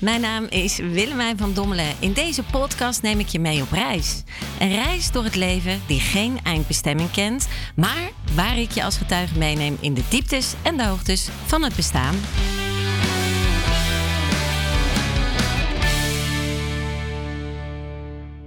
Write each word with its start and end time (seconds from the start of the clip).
Mijn 0.00 0.20
naam 0.20 0.44
is 0.44 0.78
Willemijn 0.78 1.38
van 1.38 1.54
Dommelen. 1.54 1.94
In 2.00 2.12
deze 2.12 2.42
podcast 2.42 3.02
neem 3.02 3.18
ik 3.18 3.28
je 3.28 3.38
mee 3.38 3.62
op 3.62 3.70
reis. 3.70 4.22
Een 4.60 4.74
reis 4.74 5.12
door 5.12 5.24
het 5.24 5.34
leven 5.34 5.80
die 5.86 6.00
geen 6.00 6.38
eindbestemming 6.42 7.10
kent, 7.10 7.48
maar 7.76 8.10
waar 8.34 8.58
ik 8.58 8.70
je 8.70 8.84
als 8.84 8.96
getuige 8.96 9.38
meeneem 9.38 9.76
in 9.80 9.94
de 9.94 10.02
dieptes 10.08 10.54
en 10.62 10.76
de 10.76 10.84
hoogtes 10.84 11.28
van 11.46 11.62
het 11.62 11.76
bestaan. 11.76 12.14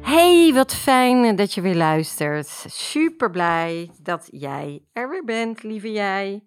Hey, 0.01 0.51
wat 0.53 0.75
fijn 0.75 1.35
dat 1.35 1.53
je 1.53 1.61
weer 1.61 1.75
luistert. 1.75 2.65
Super 2.67 3.29
blij 3.29 3.89
dat 4.01 4.27
jij 4.31 4.81
er 4.93 5.09
weer 5.09 5.25
bent, 5.25 5.63
lieve 5.63 5.91
jij. 5.91 6.43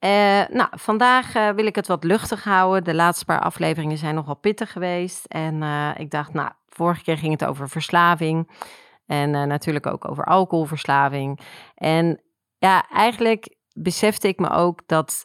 Uh, 0.00 0.10
nou, 0.56 0.68
vandaag 0.70 1.34
uh, 1.34 1.50
wil 1.50 1.66
ik 1.66 1.74
het 1.76 1.86
wat 1.86 2.04
luchtig 2.04 2.44
houden. 2.44 2.84
De 2.84 2.94
laatste 2.94 3.24
paar 3.24 3.40
afleveringen 3.40 3.98
zijn 3.98 4.14
nogal 4.14 4.36
pittig 4.36 4.72
geweest. 4.72 5.24
En 5.24 5.62
uh, 5.62 5.90
ik 5.96 6.10
dacht, 6.10 6.32
nou, 6.32 6.50
vorige 6.68 7.02
keer 7.02 7.18
ging 7.18 7.32
het 7.32 7.48
over 7.48 7.68
verslaving. 7.68 8.50
En 9.06 9.30
natuurlijk 9.30 9.86
ook 9.86 10.08
over 10.10 10.24
alcoholverslaving. 10.24 11.40
En 11.74 12.20
ja, 12.58 12.88
eigenlijk 12.88 13.56
besefte 13.72 14.28
ik 14.28 14.38
me 14.38 14.50
ook 14.50 14.82
dat 14.86 15.22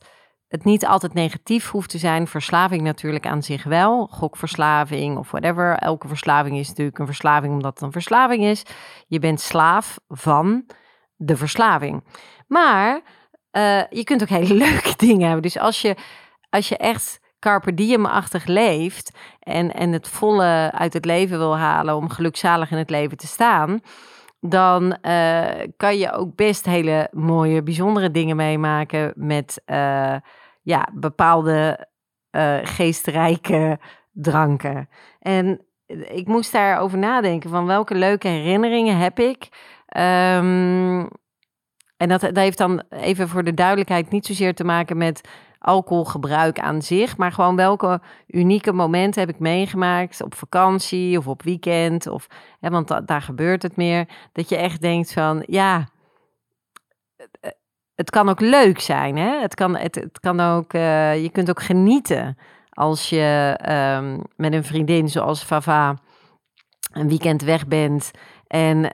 het 0.51 0.63
niet 0.63 0.85
altijd 0.85 1.13
negatief 1.13 1.69
hoeft 1.69 1.89
te 1.89 1.97
zijn. 1.97 2.27
Verslaving 2.27 2.81
natuurlijk 2.81 3.25
aan 3.25 3.43
zich 3.43 3.63
wel. 3.63 4.07
Gokverslaving 4.07 5.17
of 5.17 5.31
whatever. 5.31 5.77
Elke 5.77 6.07
verslaving 6.07 6.57
is 6.57 6.67
natuurlijk 6.67 6.99
een 6.99 7.05
verslaving 7.05 7.53
omdat 7.53 7.73
het 7.73 7.81
een 7.81 7.91
verslaving 7.91 8.43
is. 8.43 8.63
Je 9.07 9.19
bent 9.19 9.39
slaaf 9.41 9.99
van 10.07 10.65
de 11.15 11.37
verslaving. 11.37 12.03
Maar 12.47 13.01
uh, 13.51 13.81
je 13.89 14.03
kunt 14.03 14.21
ook 14.21 14.29
hele 14.29 14.53
leuke 14.65 14.93
dingen 14.97 15.25
hebben. 15.25 15.41
Dus 15.41 15.57
als 15.57 15.81
je, 15.81 15.95
als 16.49 16.69
je 16.69 16.77
echt 16.77 17.19
carpe 17.39 17.73
diem-achtig 17.73 18.45
leeft 18.45 19.17
en, 19.39 19.73
en 19.73 19.91
het 19.91 20.07
volle 20.07 20.71
uit 20.73 20.93
het 20.93 21.05
leven 21.05 21.37
wil 21.37 21.57
halen 21.57 21.95
om 21.95 22.09
gelukzalig 22.09 22.71
in 22.71 22.77
het 22.77 22.89
leven 22.89 23.17
te 23.17 23.27
staan, 23.27 23.79
dan 24.39 24.97
uh, 25.01 25.45
kan 25.77 25.97
je 25.97 26.11
ook 26.11 26.35
best 26.35 26.65
hele 26.65 27.07
mooie, 27.11 27.63
bijzondere 27.63 28.11
dingen 28.11 28.35
meemaken 28.35 29.13
met 29.15 29.61
uh, 29.65 30.15
ja, 30.61 30.87
bepaalde 30.93 31.89
geestrijke 32.63 33.79
dranken. 34.11 34.89
En 35.19 35.65
ik 36.11 36.27
moest 36.27 36.51
daarover 36.51 36.97
nadenken 36.97 37.49
van 37.49 37.65
welke 37.65 37.95
leuke 37.95 38.27
herinneringen 38.27 38.97
heb 38.97 39.19
ik. 39.19 39.49
Um, 39.97 41.09
en 42.01 42.09
dat, 42.09 42.21
dat 42.21 42.35
heeft 42.35 42.57
dan 42.57 42.83
even 42.89 43.29
voor 43.29 43.43
de 43.43 43.53
duidelijkheid 43.53 44.09
niet 44.09 44.25
zozeer 44.25 44.55
te 44.55 44.63
maken 44.63 44.97
met 44.97 45.21
alcoholgebruik 45.59 46.59
aan 46.59 46.81
zich, 46.81 47.17
maar 47.17 47.31
gewoon 47.31 47.55
welke 47.55 48.01
unieke 48.27 48.71
momenten 48.71 49.21
heb 49.21 49.29
ik 49.29 49.39
meegemaakt 49.39 50.23
op 50.23 50.35
vakantie 50.35 51.17
of 51.17 51.27
op 51.27 51.43
weekend, 51.43 52.07
of, 52.07 52.27
hè, 52.59 52.69
want 52.69 53.07
daar 53.07 53.21
gebeurt 53.21 53.61
het 53.61 53.75
meer, 53.75 54.07
dat 54.31 54.49
je 54.49 54.55
echt 54.55 54.81
denkt 54.81 55.13
van, 55.13 55.43
ja, 55.45 55.87
het 57.95 58.09
kan 58.09 58.29
ook 58.29 58.39
leuk 58.39 58.79
zijn, 58.79 59.17
hè? 59.17 59.39
Het 59.41 59.55
kan, 59.55 59.77
het, 59.77 59.95
het 59.95 60.19
kan 60.19 60.39
ook, 60.39 60.73
uh, 60.73 61.21
je 61.23 61.29
kunt 61.29 61.49
ook 61.49 61.61
genieten 61.61 62.37
als 62.69 63.09
je 63.09 63.59
um, 63.99 64.21
met 64.35 64.53
een 64.53 64.63
vriendin 64.63 65.09
zoals 65.09 65.43
Vava 65.43 65.97
een 66.91 67.07
weekend 67.07 67.41
weg 67.41 67.67
bent 67.67 68.11
en 68.51 68.77
uh, 68.77 68.91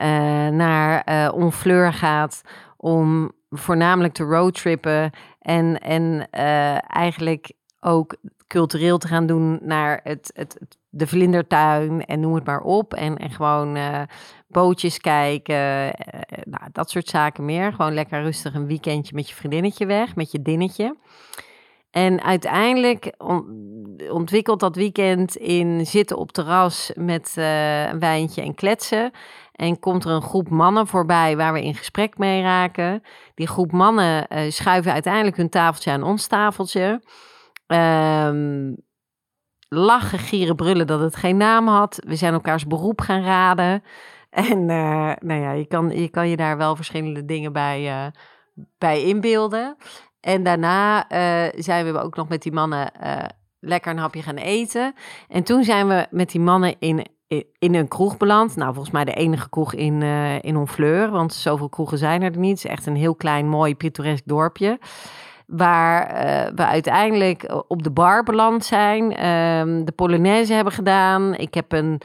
naar 0.48 1.04
uh, 1.10 1.34
Onfleur 1.34 1.94
gaat 1.94 2.42
om 2.78 3.32
voornamelijk 3.50 4.14
te 4.14 4.24
roadtrippen 4.24 5.12
en, 5.40 5.82
en 5.82 6.28
uh, 6.32 6.96
eigenlijk 6.96 7.52
ook 7.80 8.16
cultureel 8.48 8.98
te 8.98 9.08
gaan 9.08 9.26
doen 9.26 9.60
naar 9.62 10.00
het, 10.04 10.32
het, 10.34 10.58
de 10.90 11.08
vlindertuin 11.08 12.06
en 12.06 12.20
noem 12.20 12.36
het 12.36 12.46
maar 12.46 12.62
op. 12.62 12.94
En, 12.94 13.18
en 13.18 13.32
gewoon 13.32 13.78
bootjes 14.48 14.98
kijken, 14.98 15.94
nou, 16.44 16.64
dat 16.72 16.90
soort 16.90 17.08
zaken 17.08 17.46
meer. 17.46 17.74
Gewoon 17.74 17.94
lekker 17.94 18.22
rustig 18.22 18.54
een 18.54 18.68
weekendje 18.68 19.16
met 19.16 19.30
je 19.30 19.36
vriendinnetje 19.36 19.86
weg, 19.86 20.16
met 20.16 20.32
je 20.32 20.42
dinnetje. 20.42 20.96
En 21.92 22.22
uiteindelijk 22.22 23.14
ontwikkelt 24.10 24.60
dat 24.60 24.76
weekend 24.76 25.36
in 25.36 25.86
zitten 25.86 26.18
op 26.18 26.32
terras 26.32 26.92
met 26.96 27.36
uh, 27.38 27.88
een 27.88 28.00
wijntje 28.00 28.42
en 28.42 28.56
kletsen. 28.56 29.12
En 29.52 29.80
komt 29.80 30.04
er 30.04 30.12
een 30.12 30.22
groep 30.22 30.50
mannen 30.50 30.88
voorbij 30.88 31.38
waar 31.38 31.54
we 31.54 31.64
in 31.64 31.76
gesprek 31.76 32.18
mee 32.18 32.42
raken. 32.42 33.04
Die 33.36 33.48
groep 33.48 33.72
mannen 33.72 34.26
uh, 34.30 34.52
schuiven 34.52 34.92
uiteindelijk 34.92 35.38
hun 35.38 35.50
tafeltje 35.50 35.92
aan 35.92 36.04
ons 36.04 36.28
tafeltje. 36.28 37.02
Um, 37.68 38.76
lachen, 39.70 40.20
gieren, 40.20 40.56
brullen 40.56 40.88
dat 40.88 41.00
het 41.00 41.16
geen 41.16 41.38
naam 41.38 41.68
had. 41.68 42.04
We 42.08 42.16
zijn 42.16 42.34
elkaars 42.34 42.68
beroep 42.68 43.02
gaan 43.02 43.24
raden. 43.24 43.84
En 44.30 44.58
uh, 44.58 45.12
nou 45.20 45.42
ja, 45.42 45.52
je 45.52 45.66
kan, 45.68 45.90
je 45.90 46.10
kan 46.10 46.30
je 46.30 46.38
daar 46.38 46.58
wel 46.58 46.76
verschillende 46.76 47.26
dingen 47.26 47.54
bij, 47.54 48.12
bij 48.78 49.04
inbeelden. 49.04 49.76
En 50.20 50.44
daarna 50.44 51.06
zijn 51.56 51.92
we 51.92 52.00
ook 52.00 52.16
nog 52.16 52.28
met 52.28 52.42
die 52.42 52.52
mannen 52.52 52.92
lekker 53.60 53.92
een 53.92 53.98
hapje 53.98 54.22
gaan 54.22 54.36
eten. 54.36 54.94
En 55.28 55.44
toen 55.44 55.64
zijn 55.64 55.88
we 55.88 56.08
met 56.12 56.32
die 56.32 56.42
mannen 56.42 56.76
in 56.80 57.06
in 57.60 57.76
een 57.76 57.88
kroeg 57.88 58.18
beland. 58.18 58.56
Nou, 58.56 58.74
volgens 58.74 58.94
mij 58.94 59.06
de 59.06 59.14
enige 59.14 59.50
kroeg 59.50 59.74
in, 59.74 60.02
uh, 60.02 60.44
in 60.44 60.56
Honfleur, 60.56 61.10
want 61.10 61.34
zoveel 61.34 61.70
kroegen 61.70 61.98
zijn 61.98 62.22
er 62.22 62.38
niet. 62.38 62.62
Het 62.62 62.66
is 62.66 62.72
echt 62.72 62.86
een 62.86 62.96
heel 62.96 63.16
klein, 63.16 63.48
mooi, 63.48 63.76
pittoresk 63.76 64.24
dorpje. 64.26 64.80
Waar 65.48 66.12
uh, 66.12 66.52
we 66.56 66.66
uiteindelijk 66.66 67.64
op 67.68 67.84
de 67.84 67.92
bar 67.92 68.24
beland 68.24 68.66
zijn. 68.66 69.04
Um, 69.26 69.86
de 69.86 69.92
Polonaise 69.92 70.54
hebben 70.54 70.74
gedaan. 70.74 71.36
Ik 71.36 71.54
heb 71.54 71.72
een 71.72 72.02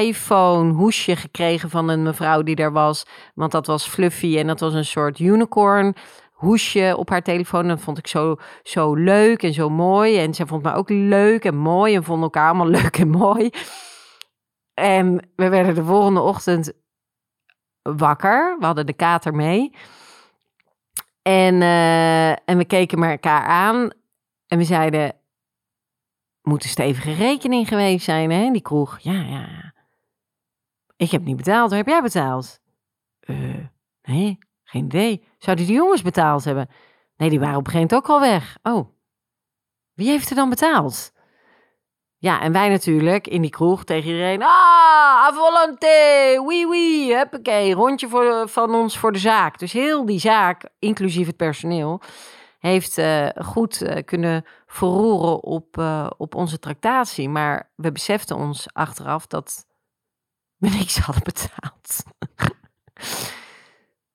iPhone 0.00 0.72
hoesje 0.72 1.16
gekregen 1.16 1.70
van 1.70 1.88
een 1.88 2.02
mevrouw 2.02 2.42
die 2.42 2.54
daar 2.54 2.72
was. 2.72 3.06
Want 3.34 3.52
dat 3.52 3.66
was 3.66 3.88
fluffy 3.88 4.38
en 4.38 4.46
dat 4.46 4.60
was 4.60 4.74
een 4.74 4.84
soort 4.84 5.18
unicorn 5.18 5.94
hoesje 6.40 6.94
op 6.96 7.10
haar 7.10 7.22
telefoon. 7.22 7.68
Dat 7.68 7.80
vond 7.80 7.98
ik 7.98 8.06
zo, 8.06 8.36
zo 8.62 8.94
leuk 8.94 9.42
en 9.42 9.52
zo 9.52 9.68
mooi. 9.68 10.18
En 10.18 10.34
zij 10.34 10.46
vond 10.46 10.62
me 10.62 10.72
ook 10.72 10.88
leuk 10.88 11.44
en 11.44 11.56
mooi 11.56 11.94
en 11.94 12.04
vonden 12.04 12.24
elkaar 12.24 12.48
allemaal 12.48 12.68
leuk 12.80 12.98
en 12.98 13.08
mooi. 13.08 13.50
En 14.74 15.30
we 15.36 15.48
werden 15.48 15.74
de 15.74 15.84
volgende 15.84 16.20
ochtend 16.20 16.72
wakker. 17.82 18.56
We 18.58 18.66
hadden 18.66 18.86
de 18.86 18.92
kater 18.92 19.34
mee. 19.34 19.74
En, 21.22 21.54
uh, 21.54 22.30
en 22.30 22.56
we 22.56 22.64
keken 22.64 23.02
elkaar 23.02 23.44
aan. 23.44 23.90
En 24.46 24.58
we 24.58 24.64
zeiden, 24.64 25.16
moet 26.42 26.64
een 26.64 26.68
stevige 26.68 27.12
rekening 27.12 27.68
geweest 27.68 28.04
zijn, 28.04 28.30
hè, 28.30 28.50
die 28.50 28.62
kroeg. 28.62 28.98
Ja, 28.98 29.20
ja. 29.20 29.74
Ik 30.96 31.10
heb 31.10 31.24
niet 31.24 31.36
betaald. 31.36 31.70
Heb 31.70 31.86
jij 31.86 32.02
betaald? 32.02 32.60
Nee, 34.02 34.38
geen 34.70 34.84
idee. 34.84 35.24
Zouden 35.38 35.66
die 35.66 35.74
jongens 35.74 36.02
betaald 36.02 36.44
hebben? 36.44 36.68
Nee, 37.16 37.30
die 37.30 37.40
waren 37.40 37.56
op 37.56 37.66
een 37.66 37.72
gegeven 37.72 37.96
moment 37.96 38.10
ook 38.10 38.16
al 38.16 38.30
weg. 38.30 38.58
Oh, 38.62 38.88
wie 39.94 40.08
heeft 40.08 40.30
er 40.30 40.36
dan 40.36 40.48
betaald? 40.48 41.12
Ja, 42.18 42.40
en 42.40 42.52
wij 42.52 42.68
natuurlijk 42.68 43.26
in 43.26 43.40
die 43.42 43.50
kroeg 43.50 43.84
tegen 43.84 44.10
iedereen. 44.10 44.42
Ah, 44.42 45.26
à 45.26 45.32
volonté, 45.32 46.38
oui, 46.38 46.66
oui, 46.66 47.14
huppakee, 47.14 47.74
rondje 47.74 48.08
voor, 48.08 48.48
van 48.48 48.74
ons 48.74 48.98
voor 48.98 49.12
de 49.12 49.18
zaak. 49.18 49.58
Dus 49.58 49.72
heel 49.72 50.06
die 50.06 50.18
zaak, 50.18 50.68
inclusief 50.78 51.26
het 51.26 51.36
personeel, 51.36 52.00
heeft 52.58 52.98
uh, 52.98 53.28
goed 53.28 53.82
uh, 53.82 53.96
kunnen 54.04 54.44
verroeren 54.66 55.42
op, 55.42 55.76
uh, 55.76 56.06
op 56.16 56.34
onze 56.34 56.58
tractatie. 56.58 57.28
Maar 57.28 57.70
we 57.76 57.92
beseften 57.92 58.36
ons 58.36 58.66
achteraf 58.72 59.26
dat 59.26 59.66
we 60.56 60.68
niks 60.78 60.98
hadden 60.98 61.24
betaald. 61.24 62.02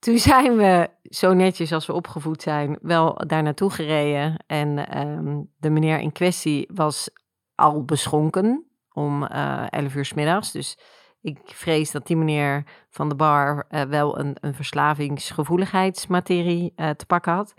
Toen 0.06 0.18
zijn 0.18 0.58
we, 0.58 0.90
zo 1.04 1.34
netjes 1.34 1.74
als 1.74 1.86
we 1.86 1.94
opgevoed 1.94 2.42
zijn, 2.42 2.78
wel 2.82 3.22
daar 3.28 3.44
naartoe 3.44 3.70
gereden. 3.70 4.44
En 4.48 5.00
um, 5.00 5.52
de 5.58 5.70
meneer 5.70 6.00
in 6.00 6.12
kwestie 6.12 6.70
was 6.74 7.10
al 7.56 7.84
beschonken 7.84 8.66
om 8.94 9.24
uh, 9.24 9.64
eh, 9.64 9.68
11 9.70 9.96
uur 9.96 10.06
s 10.06 10.14
middags. 10.14 10.52
Dus 10.52 10.78
ik 11.22 11.40
vrees 11.46 11.92
dat 11.92 12.08
die 12.08 12.18
meneer 12.18 12.64
van 12.90 13.10
de 13.10 13.16
bar 13.16 13.66
uh, 13.70 13.82
wel 13.82 14.20
een, 14.20 14.38
een 14.40 14.54
verslavingsgevoeligheidsmaterie 14.54 16.74
uh, 16.76 16.90
te 16.90 17.06
pakken 17.06 17.34
had. 17.34 17.54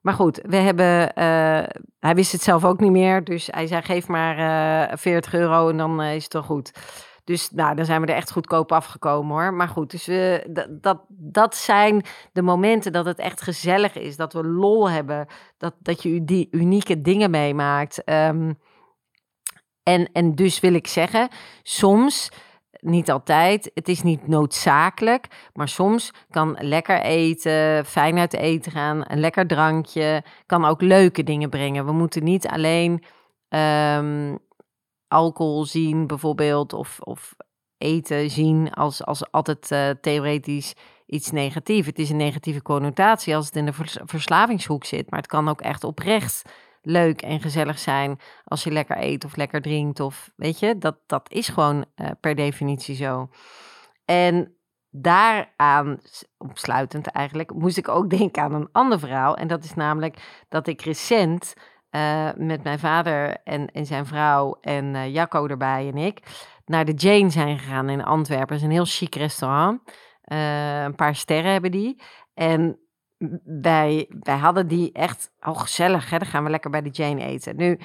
Maar 0.00 0.14
goed, 0.14 0.40
we 0.42 0.56
hebben, 0.56 1.12
hij 1.98 2.14
wist 2.14 2.32
het 2.32 2.42
zelf 2.42 2.64
ook 2.64 2.80
niet 2.80 2.90
meer. 2.90 3.24
Dus 3.24 3.48
hij 3.50 3.66
zei: 3.66 3.82
geef 3.82 4.08
maar 4.08 4.98
40 4.98 5.34
euro 5.34 5.68
en 5.68 5.76
dan 5.76 6.02
is 6.02 6.24
het 6.24 6.32
wel 6.32 6.42
goed. 6.42 6.72
Dus 7.24 7.50
nou, 7.50 7.74
dan 7.74 7.84
zijn 7.84 8.00
we 8.00 8.06
er 8.06 8.14
echt 8.14 8.32
goedkoop 8.32 8.72
afgekomen 8.72 9.36
hoor. 9.36 9.54
Maar 9.54 9.68
goed, 9.68 9.90
dus 9.90 10.06
we, 10.06 10.48
dat, 10.80 11.04
dat 11.08 11.56
zijn 11.56 12.04
de 12.32 12.42
momenten 12.42 12.92
dat 12.92 13.04
het 13.04 13.18
echt 13.18 13.40
gezellig 13.40 13.94
is. 13.94 14.16
Dat 14.16 14.32
we 14.32 14.44
lol 14.44 14.90
hebben. 14.90 15.26
Dat, 15.58 15.74
dat 15.78 16.02
je 16.02 16.24
die 16.24 16.48
unieke 16.50 17.00
dingen 17.00 17.30
meemaakt. 17.30 18.02
Um, 18.08 18.58
en, 19.82 20.12
en 20.12 20.34
dus 20.34 20.60
wil 20.60 20.74
ik 20.74 20.86
zeggen, 20.86 21.28
soms, 21.62 22.28
niet 22.80 23.10
altijd, 23.10 23.70
het 23.74 23.88
is 23.88 24.02
niet 24.02 24.28
noodzakelijk, 24.28 25.26
maar 25.52 25.68
soms 25.68 26.10
kan 26.30 26.56
lekker 26.60 27.00
eten, 27.00 27.84
fijn 27.86 28.18
uit 28.18 28.34
eten 28.34 28.72
gaan, 28.72 29.04
een 29.06 29.20
lekker 29.20 29.46
drankje, 29.46 30.24
kan 30.46 30.64
ook 30.64 30.80
leuke 30.80 31.22
dingen 31.22 31.50
brengen. 31.50 31.86
We 31.86 31.92
moeten 31.92 32.24
niet 32.24 32.46
alleen 32.48 33.04
um, 33.48 34.38
alcohol 35.10 35.64
zien 35.64 36.06
bijvoorbeeld 36.06 36.72
of, 36.72 37.00
of 37.00 37.34
eten 37.78 38.30
zien 38.30 38.72
als, 38.72 39.04
als 39.04 39.32
altijd 39.32 39.70
uh, 39.70 39.90
theoretisch 40.00 40.74
iets 41.06 41.30
negatiefs. 41.30 41.86
Het 41.86 41.98
is 41.98 42.10
een 42.10 42.16
negatieve 42.16 42.62
connotatie 42.62 43.36
als 43.36 43.46
het 43.46 43.56
in 43.56 43.66
de 43.66 43.72
verslavingshoek 44.04 44.84
zit, 44.84 45.10
maar 45.10 45.20
het 45.20 45.28
kan 45.28 45.48
ook 45.48 45.60
echt 45.60 45.84
oprecht 45.84 46.42
leuk 46.82 47.22
en 47.22 47.40
gezellig 47.40 47.78
zijn 47.78 48.18
als 48.44 48.64
je 48.64 48.70
lekker 48.70 49.02
eet 49.02 49.24
of 49.24 49.36
lekker 49.36 49.62
drinkt 49.62 50.00
of 50.00 50.30
weet 50.36 50.58
je, 50.58 50.78
dat, 50.78 50.96
dat 51.06 51.30
is 51.32 51.48
gewoon 51.48 51.84
uh, 51.96 52.10
per 52.20 52.34
definitie 52.34 52.94
zo. 52.94 53.28
En 54.04 54.54
daaraan, 54.90 56.00
opsluitend 56.38 57.06
eigenlijk, 57.06 57.54
moest 57.54 57.76
ik 57.76 57.88
ook 57.88 58.10
denken 58.18 58.42
aan 58.42 58.54
een 58.54 58.68
ander 58.72 58.98
verhaal. 58.98 59.36
En 59.36 59.48
dat 59.48 59.64
is 59.64 59.74
namelijk 59.74 60.44
dat 60.48 60.66
ik 60.66 60.80
recent 60.80 61.54
uh, 61.90 62.28
met 62.36 62.62
mijn 62.62 62.78
vader 62.78 63.36
en, 63.44 63.66
en 63.66 63.86
zijn 63.86 64.06
vrouw 64.06 64.58
en 64.60 64.94
uh, 64.94 65.14
Jacco 65.14 65.46
erbij 65.46 65.88
en 65.88 65.96
ik 65.96 66.22
naar 66.70 66.84
de 66.84 66.94
Jane 66.94 67.30
zijn 67.30 67.58
gegaan 67.58 67.88
in 67.88 68.04
Antwerpen. 68.04 68.46
Dat 68.46 68.56
is 68.56 68.62
een 68.62 68.70
heel 68.70 68.84
chic 68.84 69.14
restaurant. 69.14 69.80
Uh, 70.24 70.82
een 70.82 70.94
paar 70.94 71.14
sterren 71.14 71.52
hebben 71.52 71.70
die. 71.70 72.02
En 72.34 72.78
wij, 73.44 74.10
wij 74.20 74.36
hadden 74.36 74.66
die 74.68 74.92
echt, 74.92 75.30
al 75.40 75.52
oh, 75.52 75.60
gezellig 75.60 76.10
hè, 76.10 76.18
dan 76.18 76.28
gaan 76.28 76.44
we 76.44 76.50
lekker 76.50 76.70
bij 76.70 76.82
de 76.82 76.90
Jane 76.90 77.24
eten. 77.24 77.56
Nu, 77.56 77.78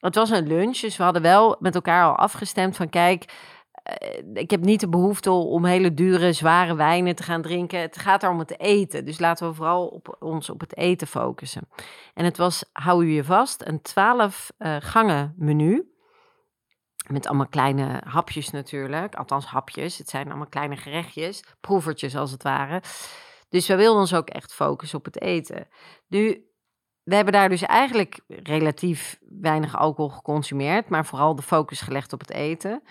het 0.00 0.14
was 0.14 0.30
een 0.30 0.46
lunch, 0.46 0.78
dus 0.78 0.96
we 0.96 1.02
hadden 1.02 1.22
wel 1.22 1.56
met 1.60 1.74
elkaar 1.74 2.04
al 2.04 2.16
afgestemd 2.16 2.76
van 2.76 2.88
kijk, 2.88 3.24
eh, 3.24 3.34
ik 4.34 4.50
heb 4.50 4.60
niet 4.60 4.80
de 4.80 4.88
behoefte 4.88 5.30
om 5.30 5.64
hele 5.64 5.94
dure, 5.94 6.32
zware 6.32 6.74
wijnen 6.74 7.14
te 7.14 7.22
gaan 7.22 7.42
drinken. 7.42 7.80
Het 7.80 7.98
gaat 7.98 8.22
er 8.22 8.30
om 8.30 8.38
het 8.38 8.60
eten. 8.60 9.04
Dus 9.04 9.18
laten 9.18 9.48
we 9.48 9.54
vooral 9.54 9.86
op 9.86 10.16
ons 10.18 10.50
op 10.50 10.60
het 10.60 10.76
eten 10.76 11.06
focussen. 11.06 11.68
En 12.14 12.24
het 12.24 12.36
was, 12.36 12.64
hou 12.72 13.04
u 13.04 13.12
je 13.12 13.24
vast, 13.24 13.66
een 13.66 13.82
12 13.82 14.52
uh, 14.58 14.76
gangen 14.80 15.34
menu. 15.36 15.88
Met 17.08 17.26
allemaal 17.26 17.48
kleine 17.48 18.00
hapjes 18.04 18.50
natuurlijk. 18.50 19.14
Althans 19.14 19.46
hapjes. 19.46 19.98
Het 19.98 20.08
zijn 20.08 20.28
allemaal 20.28 20.46
kleine 20.46 20.76
gerechtjes. 20.76 21.44
Proevertjes 21.60 22.16
als 22.16 22.30
het 22.30 22.42
ware. 22.42 22.82
Dus 23.48 23.66
we 23.66 23.76
wilden 23.76 24.00
ons 24.00 24.14
ook 24.14 24.28
echt 24.28 24.54
focussen 24.54 24.98
op 24.98 25.04
het 25.04 25.20
eten. 25.20 25.68
Nu, 26.08 26.48
we 27.02 27.14
hebben 27.14 27.32
daar 27.32 27.48
dus 27.48 27.62
eigenlijk 27.62 28.20
relatief 28.28 29.18
weinig 29.40 29.76
alcohol 29.76 30.10
geconsumeerd. 30.10 30.88
Maar 30.88 31.06
vooral 31.06 31.34
de 31.34 31.42
focus 31.42 31.80
gelegd 31.80 32.12
op 32.12 32.20
het 32.20 32.30
eten. 32.30 32.82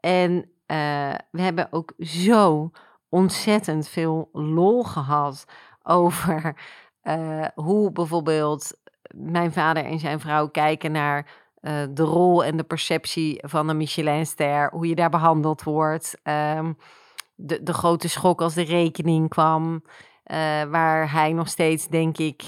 En 0.00 0.32
uh, 0.66 1.14
we 1.30 1.40
hebben 1.42 1.68
ook 1.70 1.92
zo 1.98 2.70
ontzettend 3.08 3.88
veel 3.88 4.28
lol 4.32 4.82
gehad 4.82 5.44
over 5.82 6.56
uh, 7.02 7.46
hoe 7.54 7.92
bijvoorbeeld 7.92 8.78
mijn 9.14 9.52
vader 9.52 9.84
en 9.84 9.98
zijn 9.98 10.20
vrouw 10.20 10.48
kijken 10.48 10.92
naar 10.92 11.26
uh, 11.60 11.82
de 11.90 12.02
rol 12.02 12.44
en 12.44 12.56
de 12.56 12.62
perceptie 12.62 13.38
van 13.46 13.68
een 13.68 13.76
Michelinster, 13.76 14.70
hoe 14.70 14.88
je 14.88 14.94
daar 14.94 15.10
behandeld 15.10 15.62
wordt. 15.62 16.20
Um, 16.22 16.76
de, 17.34 17.62
de 17.62 17.72
grote 17.72 18.08
schok 18.08 18.40
als 18.40 18.54
de 18.54 18.62
rekening 18.62 19.28
kwam, 19.28 19.84
waar 20.70 21.12
hij 21.12 21.32
nog 21.32 21.48
steeds, 21.48 21.88
denk 21.88 22.18
ik, 22.18 22.42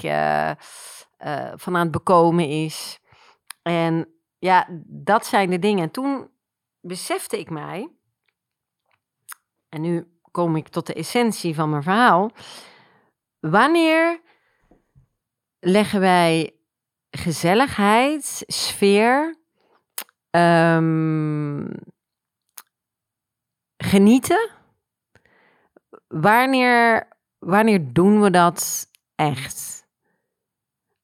van 1.55 1.75
aan 1.75 1.83
het 1.83 1.91
bekomen 1.91 2.47
is. 2.47 2.99
En 3.61 4.07
ja, 4.39 4.67
dat 4.85 5.25
zijn 5.25 5.49
de 5.49 5.59
dingen. 5.59 5.83
En 5.83 5.91
toen 5.91 6.27
besefte 6.83 7.39
ik 7.39 7.49
mij, 7.49 7.89
en 9.69 9.81
nu 9.81 10.17
kom 10.31 10.55
ik 10.55 10.67
tot 10.67 10.85
de 10.85 10.93
essentie 10.93 11.55
van 11.55 11.69
mijn 11.69 11.83
verhaal. 11.83 12.31
Wanneer 13.39 14.21
leggen 15.59 15.99
wij 15.99 16.55
gezelligheid, 17.09 18.43
sfeer, 18.47 19.35
um, 20.29 21.69
genieten? 23.77 24.49
Wanneer, 26.07 27.07
wanneer 27.39 27.93
doen 27.93 28.21
we 28.21 28.29
dat 28.29 28.89
echt? 29.15 29.82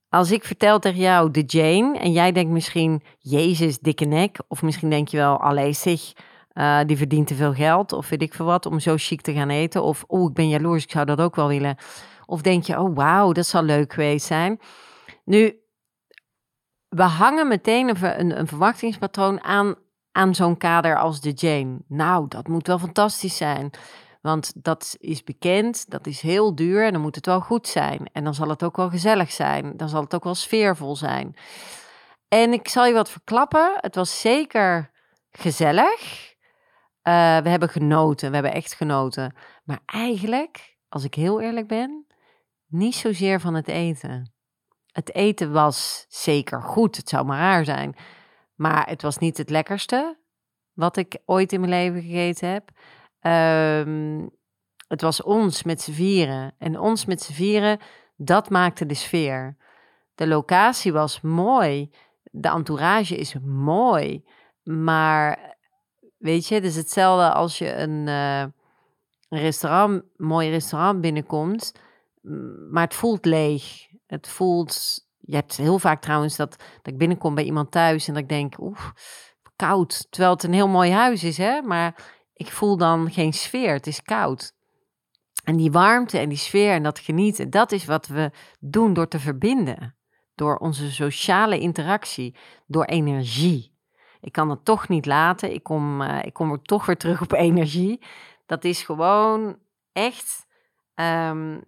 Als 0.09 0.31
ik 0.31 0.43
vertel 0.43 0.79
tegen 0.79 0.99
jou 0.99 1.31
de 1.31 1.43
Jane 1.45 1.97
en 1.97 2.11
jij 2.11 2.31
denkt 2.31 2.51
misschien, 2.51 3.03
Jezus, 3.19 3.79
dikke 3.79 4.05
nek. 4.05 4.37
Of 4.47 4.61
misschien 4.61 4.89
denk 4.89 5.07
je 5.07 5.17
wel, 5.17 5.39
alleen 5.39 5.75
zich, 5.75 6.13
uh, 6.53 6.79
die 6.85 6.97
verdient 6.97 7.27
te 7.27 7.35
veel 7.35 7.53
geld. 7.53 7.93
Of 7.93 8.09
weet 8.09 8.21
ik 8.21 8.33
veel 8.33 8.45
wat, 8.45 8.65
om 8.65 8.79
zo 8.79 8.95
chic 8.97 9.21
te 9.21 9.33
gaan 9.33 9.49
eten. 9.49 9.83
Of, 9.83 10.03
oh, 10.07 10.29
ik 10.29 10.35
ben 10.35 10.49
jaloers, 10.49 10.83
ik 10.83 10.91
zou 10.91 11.05
dat 11.05 11.21
ook 11.21 11.35
wel 11.35 11.47
willen. 11.47 11.77
Of 12.25 12.41
denk 12.41 12.63
je, 12.63 12.79
oh 12.79 12.95
wauw, 12.95 13.31
dat 13.31 13.45
zal 13.45 13.63
leuk 13.63 13.93
geweest 13.93 14.25
zijn. 14.25 14.59
Nu, 15.25 15.59
we 16.89 17.03
hangen 17.03 17.47
meteen 17.47 17.89
een, 17.89 18.19
een, 18.19 18.39
een 18.39 18.47
verwachtingspatroon 18.47 19.43
aan, 19.43 19.75
aan 20.11 20.35
zo'n 20.35 20.57
kader 20.57 20.97
als 20.97 21.21
de 21.21 21.31
Jane. 21.31 21.77
Nou, 21.87 22.27
dat 22.27 22.47
moet 22.47 22.67
wel 22.67 22.79
fantastisch 22.79 23.37
zijn. 23.37 23.71
Want 24.21 24.63
dat 24.63 24.95
is 24.99 25.23
bekend, 25.23 25.89
dat 25.89 26.07
is 26.07 26.21
heel 26.21 26.55
duur 26.55 26.85
en 26.85 26.93
dan 26.93 27.01
moet 27.01 27.15
het 27.15 27.25
wel 27.25 27.39
goed 27.41 27.67
zijn. 27.67 28.09
En 28.13 28.23
dan 28.23 28.33
zal 28.33 28.49
het 28.49 28.63
ook 28.63 28.75
wel 28.75 28.89
gezellig 28.89 29.31
zijn. 29.31 29.77
Dan 29.77 29.89
zal 29.89 30.01
het 30.01 30.15
ook 30.15 30.23
wel 30.23 30.35
sfeervol 30.35 30.95
zijn. 30.95 31.35
En 32.27 32.53
ik 32.53 32.67
zal 32.67 32.85
je 32.85 32.93
wat 32.93 33.09
verklappen. 33.09 33.73
Het 33.75 33.95
was 33.95 34.19
zeker 34.19 34.91
gezellig. 35.31 36.27
Uh, 37.03 37.37
we 37.37 37.49
hebben 37.49 37.69
genoten, 37.69 38.27
we 38.27 38.33
hebben 38.33 38.53
echt 38.53 38.73
genoten. 38.73 39.35
Maar 39.63 39.79
eigenlijk, 39.85 40.77
als 40.89 41.03
ik 41.03 41.13
heel 41.13 41.41
eerlijk 41.41 41.67
ben, 41.67 42.05
niet 42.67 42.95
zozeer 42.95 43.39
van 43.39 43.53
het 43.53 43.67
eten. 43.67 44.33
Het 44.91 45.13
eten 45.15 45.51
was 45.51 46.05
zeker 46.07 46.61
goed, 46.61 46.97
het 46.97 47.09
zou 47.09 47.25
maar 47.25 47.39
raar 47.39 47.65
zijn. 47.65 47.95
Maar 48.55 48.87
het 48.87 49.01
was 49.01 49.17
niet 49.17 49.37
het 49.37 49.49
lekkerste 49.49 50.17
wat 50.73 50.97
ik 50.97 51.17
ooit 51.25 51.53
in 51.53 51.59
mijn 51.59 51.71
leven 51.71 52.01
gegeten 52.01 52.49
heb. 52.49 52.71
Um, 53.21 54.29
het 54.87 55.01
was 55.01 55.23
ons 55.23 55.63
met 55.63 55.81
z'n 55.81 55.91
vieren. 55.91 56.53
En 56.57 56.79
ons 56.79 57.05
met 57.05 57.21
z'n 57.21 57.33
vieren, 57.33 57.79
dat 58.15 58.49
maakte 58.49 58.85
de 58.85 58.93
sfeer. 58.93 59.57
De 60.15 60.27
locatie 60.27 60.93
was 60.93 61.21
mooi. 61.21 61.91
De 62.23 62.49
entourage 62.49 63.15
is 63.15 63.35
mooi. 63.43 64.25
Maar 64.63 65.57
weet 66.17 66.47
je, 66.47 66.55
het 66.55 66.63
is 66.63 66.75
hetzelfde 66.75 67.33
als 67.33 67.57
je 67.57 67.75
een, 67.75 68.07
een 68.07 68.53
restaurant, 69.29 70.03
mooi 70.17 70.49
restaurant 70.49 71.01
binnenkomt. 71.01 71.73
Maar 72.71 72.83
het 72.83 72.93
voelt 72.93 73.25
leeg. 73.25 73.87
Het 74.07 74.27
voelt. 74.27 75.07
Je 75.17 75.35
hebt 75.35 75.57
heel 75.57 75.79
vaak 75.79 76.01
trouwens 76.01 76.35
dat, 76.35 76.51
dat 76.57 76.93
ik 76.93 76.97
binnenkom 76.97 77.35
bij 77.35 77.43
iemand 77.43 77.71
thuis 77.71 78.07
en 78.07 78.13
dat 78.13 78.23
ik 78.23 78.29
denk, 78.29 78.59
oeh, 78.59 78.89
koud. 79.55 80.07
Terwijl 80.09 80.33
het 80.33 80.43
een 80.43 80.53
heel 80.53 80.67
mooi 80.67 80.91
huis 80.91 81.23
is, 81.23 81.37
hè? 81.37 81.61
Maar 81.61 82.18
ik 82.39 82.51
voel 82.51 82.77
dan 82.77 83.11
geen 83.11 83.33
sfeer. 83.33 83.73
Het 83.73 83.87
is 83.87 84.01
koud. 84.01 84.53
En 85.43 85.57
die 85.57 85.71
warmte 85.71 86.17
en 86.17 86.29
die 86.29 86.37
sfeer 86.37 86.71
en 86.71 86.83
dat 86.83 86.99
genieten, 86.99 87.49
dat 87.49 87.71
is 87.71 87.85
wat 87.85 88.07
we 88.07 88.31
doen 88.59 88.93
door 88.93 89.07
te 89.07 89.19
verbinden. 89.19 89.95
Door 90.35 90.57
onze 90.57 90.91
sociale 90.91 91.59
interactie, 91.59 92.35
door 92.67 92.85
energie. 92.85 93.73
Ik 94.21 94.31
kan 94.31 94.49
het 94.49 94.65
toch 94.65 94.87
niet 94.87 95.05
laten. 95.05 95.53
Ik 95.53 95.63
kom, 95.63 96.01
uh, 96.01 96.19
ik 96.23 96.33
kom 96.33 96.51
er 96.51 96.61
toch 96.61 96.85
weer 96.85 96.97
terug 96.97 97.21
op 97.21 97.33
energie. 97.47 98.01
Dat 98.45 98.63
is 98.63 98.81
gewoon 98.81 99.57
echt 99.93 100.47
um, 100.95 101.63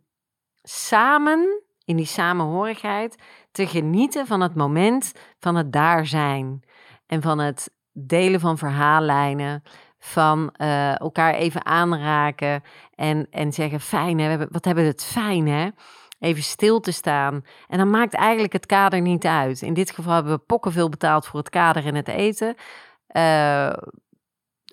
samen, 0.62 1.64
in 1.86 1.96
die 1.96 2.06
samenhorigheid, 2.06 3.16
te 3.52 3.68
genieten 3.68 4.28
van 4.28 4.42
het 4.42 4.56
moment 4.56 5.12
van 5.40 5.56
het 5.56 5.74
daar 5.74 6.06
zijn. 6.06 6.64
En 7.06 7.22
van 7.22 7.40
het 7.40 7.74
delen 7.94 8.40
van 8.40 8.58
verhaallijnen, 8.58 9.64
van 10.04 10.54
uh, 10.58 11.00
elkaar 11.00 11.34
even 11.34 11.66
aanraken 11.66 12.64
en, 12.96 13.28
en 13.30 13.54
zeggen: 13.54 13.80
fijn, 13.80 14.20
hè, 14.20 14.38
wat 14.50 14.66
hebben 14.66 14.84
we 14.84 14.90
het 14.90 15.06
fijn, 15.06 15.48
hè? 15.48 15.70
Even 16.20 16.44
stil 16.44 16.80
te 16.80 16.92
staan. 16.92 17.46
En 17.68 17.78
dan 17.78 17.90
maakt 17.90 18.14
eigenlijk 18.14 18.54
het 18.54 18.66
kader 18.66 19.02
niet 19.02 19.26
uit. 19.26 19.62
In 19.62 19.74
dit 19.74 19.92
geval 19.92 20.14
hebben 20.14 20.34
we 20.34 20.44
pokken 20.46 20.72
veel 20.72 20.90
betaald 20.90 21.28
voor 21.28 21.40
het 21.40 21.50
kader 21.50 21.86
en 21.86 21.96
het 21.96 22.08
eten. 22.08 22.56
Uh, 23.12 23.74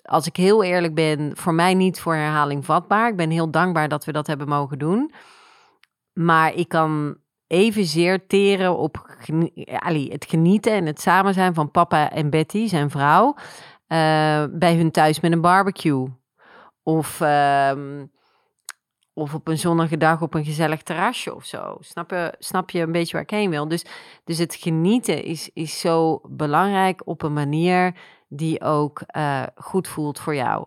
als 0.01 0.27
ik 0.27 0.35
heel 0.35 0.63
eerlijk 0.63 0.95
ben, 0.95 1.31
voor 1.37 1.53
mij 1.53 1.73
niet 1.73 1.99
voor 1.99 2.15
herhaling 2.15 2.65
vatbaar. 2.65 3.09
Ik 3.09 3.15
ben 3.15 3.29
heel 3.29 3.51
dankbaar 3.51 3.87
dat 3.87 4.05
we 4.05 4.11
dat 4.11 4.27
hebben 4.27 4.47
mogen 4.47 4.79
doen. 4.79 5.13
Maar 6.13 6.53
ik 6.53 6.67
kan 6.67 7.17
evenzeer 7.47 8.27
teren 8.27 8.77
op 8.77 9.17
het 10.07 10.25
genieten 10.25 10.71
en 10.71 10.85
het 10.85 11.01
samen 11.01 11.33
zijn 11.33 11.53
van 11.53 11.71
papa 11.71 12.11
en 12.11 12.29
Betty, 12.29 12.67
zijn 12.67 12.89
vrouw. 12.89 13.35
Uh, 13.89 14.43
bij 14.51 14.75
hun 14.75 14.91
thuis 14.91 15.19
met 15.19 15.31
een 15.31 15.41
barbecue. 15.41 16.07
Of, 16.83 17.19
uh, 17.19 17.71
of 19.13 19.33
op 19.33 19.47
een 19.47 19.57
zonnige 19.57 19.97
dag 19.97 20.21
op 20.21 20.33
een 20.33 20.45
gezellig 20.45 20.81
terrasje 20.81 21.35
of 21.35 21.45
zo. 21.45 21.77
Snap 21.79 22.09
je, 22.09 22.33
snap 22.39 22.69
je 22.69 22.81
een 22.81 22.91
beetje 22.91 23.13
waar 23.13 23.21
ik 23.21 23.29
heen 23.29 23.49
wil? 23.49 23.67
Dus, 23.67 23.85
dus 24.23 24.37
het 24.37 24.55
genieten 24.55 25.23
is, 25.23 25.49
is 25.53 25.79
zo 25.79 26.21
belangrijk 26.23 27.01
op 27.05 27.21
een 27.21 27.33
manier 27.33 27.95
die 28.27 28.61
ook 28.61 29.01
uh, 29.15 29.43
goed 29.55 29.87
voelt 29.87 30.19
voor 30.19 30.35
jou. 30.35 30.65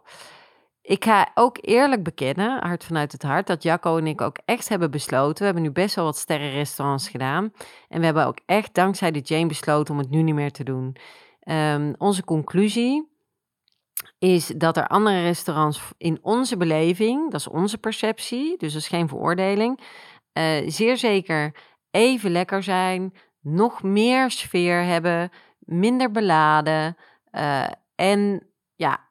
Ik 0.82 1.04
ga 1.04 1.30
ook 1.34 1.58
eerlijk 1.60 2.02
bekennen, 2.02 2.66
hart 2.66 2.84
vanuit 2.84 3.12
het 3.12 3.22
hart, 3.22 3.46
dat 3.46 3.62
Jacco 3.62 3.96
en 3.96 4.06
ik 4.06 4.20
ook 4.20 4.38
echt 4.44 4.68
hebben 4.68 4.90
besloten. 4.90 5.38
We 5.38 5.44
hebben 5.44 5.62
nu 5.62 5.70
best 5.70 5.94
wel 5.94 6.04
wat 6.04 6.16
sterrenrestaurants 6.16 7.08
gedaan. 7.08 7.52
En 7.88 7.98
we 7.98 8.04
hebben 8.04 8.26
ook 8.26 8.38
echt 8.46 8.74
dankzij 8.74 9.10
de 9.10 9.20
Jane 9.20 9.46
besloten 9.46 9.94
om 9.94 10.00
het 10.00 10.10
nu 10.10 10.22
niet 10.22 10.34
meer 10.34 10.52
te 10.52 10.64
doen. 10.64 10.96
Ehm, 11.40 11.92
onze 11.98 12.24
conclusie 12.24 13.11
is 14.22 14.46
dat 14.46 14.76
er 14.76 14.86
andere 14.86 15.22
restaurants 15.22 15.80
in 15.96 16.18
onze 16.22 16.56
beleving, 16.56 17.30
dat 17.30 17.40
is 17.40 17.48
onze 17.48 17.78
perceptie, 17.78 18.58
dus 18.58 18.72
dat 18.72 18.82
is 18.82 18.88
geen 18.88 19.08
veroordeling, 19.08 19.80
uh, 20.32 20.68
zeer 20.70 20.96
zeker 20.96 21.54
even 21.90 22.30
lekker 22.30 22.62
zijn, 22.62 23.14
nog 23.40 23.82
meer 23.82 24.30
sfeer 24.30 24.84
hebben, 24.84 25.30
minder 25.58 26.10
beladen 26.10 26.96
uh, 27.32 27.66
en 27.94 28.46
ja, 28.74 29.08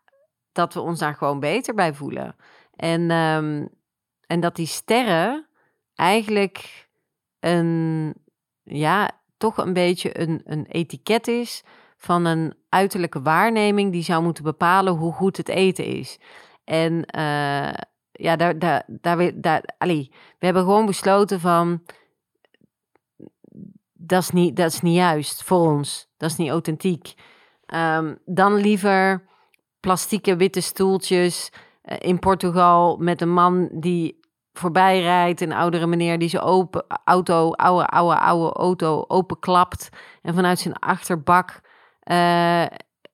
dat 0.52 0.74
we 0.74 0.80
ons 0.80 1.00
daar 1.00 1.16
gewoon 1.16 1.40
beter 1.40 1.74
bij 1.74 1.94
voelen. 1.94 2.36
En, 2.76 3.12
um, 3.12 3.70
en 4.28 4.40
dat 4.40 4.56
die 4.56 4.68
sterren 4.68 5.48
eigenlijk 5.96 6.88
een, 7.40 8.14
ja, 8.64 9.12
toch 9.38 9.58
een 9.58 9.74
beetje 9.74 10.20
een, 10.20 10.42
een 10.44 10.66
etiket 10.66 11.28
is 11.28 11.64
van 12.02 12.26
een 12.26 12.54
uiterlijke 12.70 13.22
waarneming 13.22 13.92
die 13.92 14.04
zou 14.04 14.24
moeten 14.24 14.44
bepalen 14.44 14.94
hoe 14.94 15.14
goed 15.14 15.38
het 15.38 15.50
eten 15.50 15.86
is. 15.86 16.20
En 16.64 16.94
uh, 16.94 17.74
ja, 18.12 18.36
daar, 18.36 18.60
daar, 18.60 18.84
daar, 18.88 19.42
daar, 19.42 19.64
allee, 19.78 20.12
we 20.40 20.46
hebben 20.46 20.64
gewoon 20.64 20.86
besloten 20.86 21.40
van, 21.40 21.82
dat 23.94 24.22
is 24.22 24.30
niet, 24.30 24.56
dat 24.56 24.72
is 24.72 24.82
niet 24.82 24.96
juist 24.96 25.44
voor 25.44 25.60
ons. 25.60 26.08
Dat 26.18 26.30
is 26.30 26.38
niet 26.38 26.50
authentiek. 26.50 27.14
Um, 27.74 28.18
dan 28.26 28.54
liever 28.54 29.26
plastieke 29.80 30.36
witte 30.36 30.62
stoeltjes 30.62 31.52
uh, 31.84 31.96
in 32.00 32.20
Portugal 32.20 32.98
met 32.98 33.22
een 33.22 33.34
man 33.34 33.70
die 33.74 34.20
voorbij 34.54 35.02
rijdt, 35.02 35.42
een 35.42 35.54
oudere 35.54 35.88
meneer 35.88 36.20
die 36.20 36.30
zijn 36.30 36.44
open 36.44 36.86
auto, 37.04 37.52
oude, 37.52 37.86
oude, 37.86 38.20
oude 38.20 38.54
auto 38.54 39.04
openklapt 39.08 39.90
en 40.22 40.34
vanuit 40.34 40.60
zijn 40.60 40.76
achterbak 40.76 41.70
uh, 42.06 42.66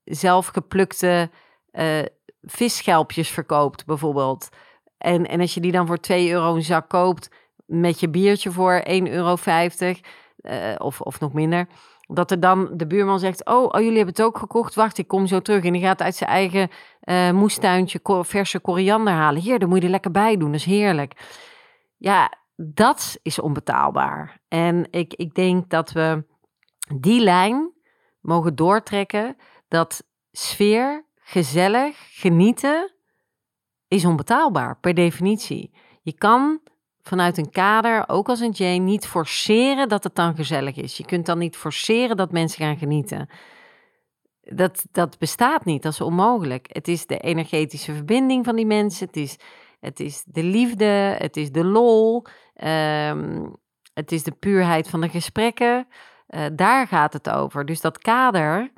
zelf 0.03 0.48
geplukte 0.48 1.29
uh, 1.72 2.00
visschelpjes 2.41 3.29
verkoopt, 3.29 3.86
bijvoorbeeld. 3.86 4.50
En, 4.98 5.25
en 5.25 5.39
als 5.39 5.53
je 5.53 5.60
die 5.60 5.72
dan 5.72 5.88
voor 5.88 6.00
2 6.00 6.32
euro 6.32 6.56
een 6.56 6.63
zak 6.63 6.89
koopt, 6.89 7.32
met 7.65 8.00
je 8.00 8.10
biertje 8.10 8.51
voor 8.51 8.84
1,50 8.89 8.94
euro, 9.03 9.38
uh, 10.41 10.75
of, 10.77 11.01
of 11.01 11.20
nog 11.20 11.34
minder. 11.34 11.67
Dat 12.08 12.32
er 12.32 12.39
dan 12.39 12.70
de 12.74 12.88
buurman 12.88 13.20
zegt: 13.20 13.46
oh, 13.46 13.63
oh, 13.63 13.79
jullie 13.79 13.98
hebben 13.98 14.15
het 14.15 14.22
ook 14.22 14.38
gekocht. 14.38 14.75
Wacht, 14.75 14.98
ik 14.98 15.08
kom 15.08 15.27
zo 15.27 15.39
terug. 15.39 15.63
En 15.63 15.74
die 15.74 15.82
gaat 15.82 16.01
uit 16.01 16.15
zijn 16.15 16.29
eigen 16.29 16.70
moestuintje 17.36 18.00
verse 18.03 18.60
koriander 18.60 19.13
halen. 19.13 19.41
Hier, 19.41 19.60
dan 19.60 19.70
moet 19.70 19.77
je 19.77 19.84
er 19.84 19.89
lekker 19.89 20.12
bij 20.12 20.38
doen. 20.38 20.51
Dat 20.51 20.60
is 20.60 20.65
heerlijk. 20.65 21.13
Ja, 21.98 22.32
dat 22.56 23.20
is 23.22 23.39
onbetaalbaar. 23.39 24.39
En 24.48 24.88
ik, 24.91 25.13
ik 25.13 25.34
denk 25.34 25.70
dat 25.70 25.91
we 25.91 26.24
die 26.96 27.22
lijn 27.22 27.72
mogen 28.28 28.56
doortrekken. 28.56 29.38
Dat 29.68 30.04
sfeer, 30.32 31.06
gezellig, 31.16 32.20
genieten 32.20 32.92
is 33.88 34.06
onbetaalbaar 34.06 34.80
per 34.80 34.94
definitie. 34.94 35.72
Je 36.02 36.14
kan 36.14 36.60
vanuit 37.02 37.38
een 37.38 37.50
kader, 37.50 38.10
ook 38.10 38.30
als 38.30 38.40
een 38.40 38.52
Jane, 38.52 38.78
niet 38.78 39.08
forceren 39.08 39.90
dat 39.90 40.04
het 40.04 40.16
dan 40.16 40.36
gezellig 40.36 40.76
is. 40.76 40.98
Je 40.98 41.06
kunt 41.06 41.26
dan 41.26 41.38
niet 41.38 41.56
forceren 41.56 42.18
dat 42.18 42.32
mensen 42.32 42.66
gaan 42.66 42.78
genieten. 42.78 43.30
Dat, 44.42 44.86
dat 44.92 45.18
bestaat 45.18 45.66
niet, 45.66 45.84
dat 45.84 45.92
is 45.92 46.02
onmogelijk. 46.02 46.68
Het 46.72 46.88
is 46.88 47.06
de 47.06 47.20
energetische 47.20 47.94
verbinding 47.94 48.46
van 48.46 48.56
die 48.56 48.66
mensen, 48.66 49.06
het 49.06 49.16
is, 49.16 49.38
het 49.80 50.00
is 50.00 50.24
de 50.26 50.44
liefde, 50.44 51.16
het 51.18 51.38
is 51.38 51.52
de 51.52 51.66
lol, 51.66 52.26
um, 52.64 53.56
het 53.94 54.12
is 54.12 54.24
de 54.24 54.32
puurheid 54.32 54.88
van 54.88 55.02
de 55.02 55.10
gesprekken. 55.10 55.88
Uh, 56.28 56.46
daar 56.54 56.88
gaat 56.88 57.14
het 57.14 57.30
over. 57.30 57.66
Dus 57.66 57.82
dat 57.82 57.98
kader 57.98 58.72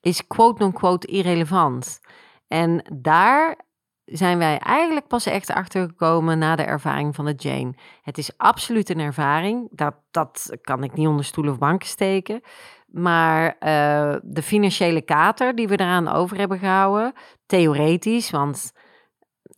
is 0.00 0.26
quote-unquote 0.26 1.06
irrelevant. 1.06 2.00
En 2.48 2.84
daar 2.94 3.64
zijn 4.04 4.38
wij 4.38 4.58
eigenlijk 4.58 5.06
pas 5.06 5.26
echt 5.26 5.50
achtergekomen 5.50 6.38
na 6.38 6.56
de 6.56 6.62
ervaring 6.62 7.14
van 7.14 7.24
de 7.24 7.34
Jane. 7.36 7.74
Het 8.02 8.18
is 8.18 8.38
absoluut 8.38 8.88
een 8.88 9.00
ervaring. 9.00 9.68
Dat, 9.70 9.94
dat 10.10 10.56
kan 10.60 10.84
ik 10.84 10.94
niet 10.94 11.06
onder 11.06 11.24
stoelen 11.24 11.52
of 11.52 11.58
banken 11.58 11.88
steken. 11.88 12.40
Maar 12.86 13.46
uh, 13.46 14.16
de 14.22 14.42
financiële 14.42 15.02
kater 15.02 15.54
die 15.54 15.68
we 15.68 15.80
eraan 15.80 16.08
over 16.08 16.36
hebben 16.36 16.58
gehouden, 16.58 17.12
theoretisch, 17.46 18.30
want 18.30 18.72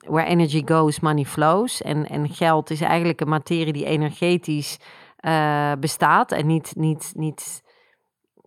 where 0.07 0.29
energy 0.29 0.63
goes, 0.67 1.01
money 1.01 1.25
flows. 1.25 1.83
En, 1.83 2.09
en 2.09 2.29
geld 2.29 2.71
is 2.71 2.81
eigenlijk 2.81 3.21
een 3.21 3.29
materie 3.29 3.73
die 3.73 3.85
energetisch 3.85 4.79
uh, 5.21 5.73
bestaat 5.81 6.33
en 6.33 6.47
niet, 6.47 6.73
niet, 6.77 7.13
niet 7.15 7.63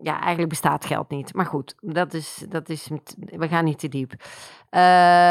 ja, 0.01 0.19
eigenlijk 0.19 0.49
bestaat 0.49 0.85
geld 0.85 1.09
niet. 1.09 1.33
Maar 1.33 1.45
goed, 1.45 1.75
dat 1.79 2.13
is, 2.13 2.45
dat 2.49 2.69
is, 2.69 2.89
we 3.15 3.47
gaan 3.47 3.65
niet 3.65 3.79
te 3.79 3.87
diep. 3.87 4.11
Uh, 4.11 4.19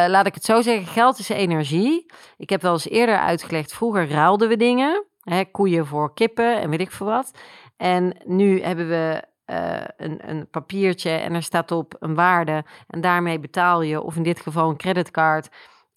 laat 0.09 0.27
ik 0.27 0.35
het 0.35 0.45
zo 0.45 0.61
zeggen, 0.61 0.87
geld 0.87 1.19
is 1.19 1.29
energie. 1.29 2.07
Ik 2.37 2.51
heb 2.51 2.63
wel 2.63 2.73
eens 2.73 2.89
eerder 2.89 3.19
uitgelegd, 3.19 3.75
vroeger 3.75 4.09
ruilden 4.09 4.49
we 4.49 4.57
dingen. 4.57 5.05
Hè, 5.21 5.45
koeien 5.45 5.87
voor 5.87 6.15
kippen 6.15 6.61
en 6.61 6.71
weet 6.71 6.81
ik 6.81 6.91
veel 6.91 7.07
wat. 7.07 7.31
En 7.77 8.17
nu 8.25 8.63
hebben 8.63 8.89
we 8.89 9.25
uh, 9.47 9.85
een, 9.97 10.31
een 10.31 10.49
papiertje 10.51 11.11
en 11.11 11.35
er 11.35 11.43
staat 11.43 11.71
op 11.71 11.97
een 11.99 12.15
waarde. 12.15 12.65
En 12.87 13.01
daarmee 13.01 13.41
betaal 13.41 13.83
je, 13.83 14.03
of 14.03 14.17
in 14.17 14.23
dit 14.23 14.41
geval 14.41 14.71
een 14.71 14.77
creditcard... 14.77 15.49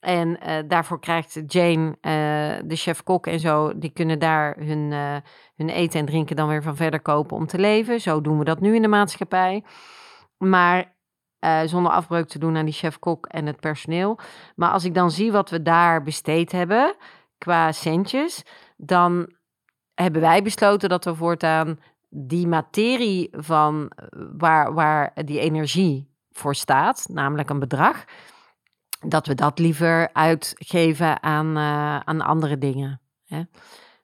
En 0.03 0.27
uh, 0.27 0.57
daarvoor 0.67 0.99
krijgt 0.99 1.41
Jane, 1.47 1.87
uh, 1.87 2.67
de 2.69 2.75
chef-kok 2.75 3.27
en 3.27 3.39
zo, 3.39 3.77
die 3.77 3.89
kunnen 3.89 4.19
daar 4.19 4.55
hun, 4.57 4.91
uh, 4.91 5.15
hun 5.55 5.69
eten 5.69 5.99
en 5.99 6.05
drinken 6.05 6.35
dan 6.35 6.47
weer 6.47 6.63
van 6.63 6.75
verder 6.75 7.01
kopen 7.01 7.37
om 7.37 7.47
te 7.47 7.59
leven. 7.59 8.01
Zo 8.01 8.21
doen 8.21 8.37
we 8.37 8.43
dat 8.43 8.59
nu 8.59 8.75
in 8.75 8.81
de 8.81 8.87
maatschappij. 8.87 9.63
Maar 10.37 10.91
zonder 11.65 11.91
afbreuk 11.91 12.27
te 12.27 12.39
doen 12.39 12.57
aan 12.57 12.65
die 12.65 12.73
chef-kok 12.73 13.25
en 13.25 13.45
het 13.45 13.59
personeel. 13.59 14.19
Maar 14.55 14.71
als 14.71 14.83
ik 14.83 14.93
dan 14.93 15.11
zie 15.11 15.31
wat 15.31 15.49
we 15.49 15.61
daar 15.61 16.03
besteed 16.03 16.51
hebben 16.51 16.95
qua 17.37 17.71
centjes, 17.71 18.43
dan 18.77 19.33
hebben 19.93 20.21
wij 20.21 20.41
besloten 20.41 20.89
dat 20.89 21.05
we 21.05 21.15
voortaan 21.15 21.79
die 22.09 22.47
materie 22.47 23.29
van 23.31 23.91
waar, 24.37 24.73
waar 24.73 25.11
die 25.25 25.39
energie 25.39 26.09
voor 26.31 26.55
staat, 26.55 27.05
namelijk 27.09 27.49
een 27.49 27.59
bedrag 27.59 28.05
dat 29.05 29.27
we 29.27 29.35
dat 29.35 29.59
liever 29.59 30.09
uitgeven 30.13 31.23
aan, 31.23 31.57
uh, 31.57 31.99
aan 31.99 32.21
andere 32.21 32.57
dingen. 32.57 33.01
Hè? 33.25 33.41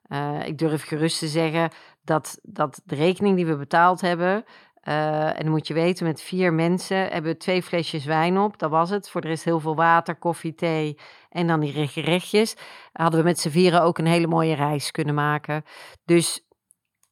Uh, 0.08 0.46
ik 0.46 0.58
durf 0.58 0.84
gerust 0.84 1.18
te 1.18 1.28
zeggen 1.28 1.70
dat, 2.02 2.38
dat 2.42 2.80
de 2.84 2.94
rekening 2.94 3.36
die 3.36 3.46
we 3.46 3.56
betaald 3.56 4.00
hebben, 4.00 4.44
uh, 4.84 5.26
en 5.26 5.42
dan 5.42 5.50
moet 5.50 5.66
je 5.66 5.74
weten, 5.74 6.06
met 6.06 6.22
vier 6.22 6.52
mensen 6.52 6.96
hebben 6.96 7.32
we 7.32 7.36
twee 7.36 7.62
flesjes 7.62 8.04
wijn 8.04 8.38
op, 8.38 8.58
dat 8.58 8.70
was 8.70 8.90
het. 8.90 9.10
Voor 9.10 9.20
de 9.20 9.28
rest 9.28 9.44
heel 9.44 9.60
veel 9.60 9.76
water, 9.76 10.16
koffie, 10.16 10.54
thee 10.54 10.98
en 11.28 11.46
dan 11.46 11.60
die 11.60 11.88
gerechtjes. 11.88 12.56
Hadden 12.92 13.20
we 13.20 13.26
met 13.26 13.38
z'n 13.38 13.48
vieren 13.48 13.82
ook 13.82 13.98
een 13.98 14.06
hele 14.06 14.26
mooie 14.26 14.54
reis 14.54 14.90
kunnen 14.90 15.14
maken. 15.14 15.64
Dus 16.04 16.46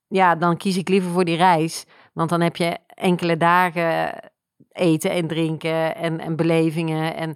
ja, 0.09 0.35
dan 0.35 0.57
kies 0.57 0.76
ik 0.76 0.88
liever 0.88 1.11
voor 1.11 1.25
die 1.25 1.37
reis, 1.37 1.85
want 2.12 2.30
dan 2.30 2.40
heb 2.40 2.57
je 2.57 2.78
enkele 2.87 3.37
dagen 3.37 4.21
eten 4.72 5.10
en 5.10 5.26
drinken 5.26 5.96
en, 5.96 6.20
en 6.20 6.37
belevingen. 6.37 7.16
En 7.16 7.34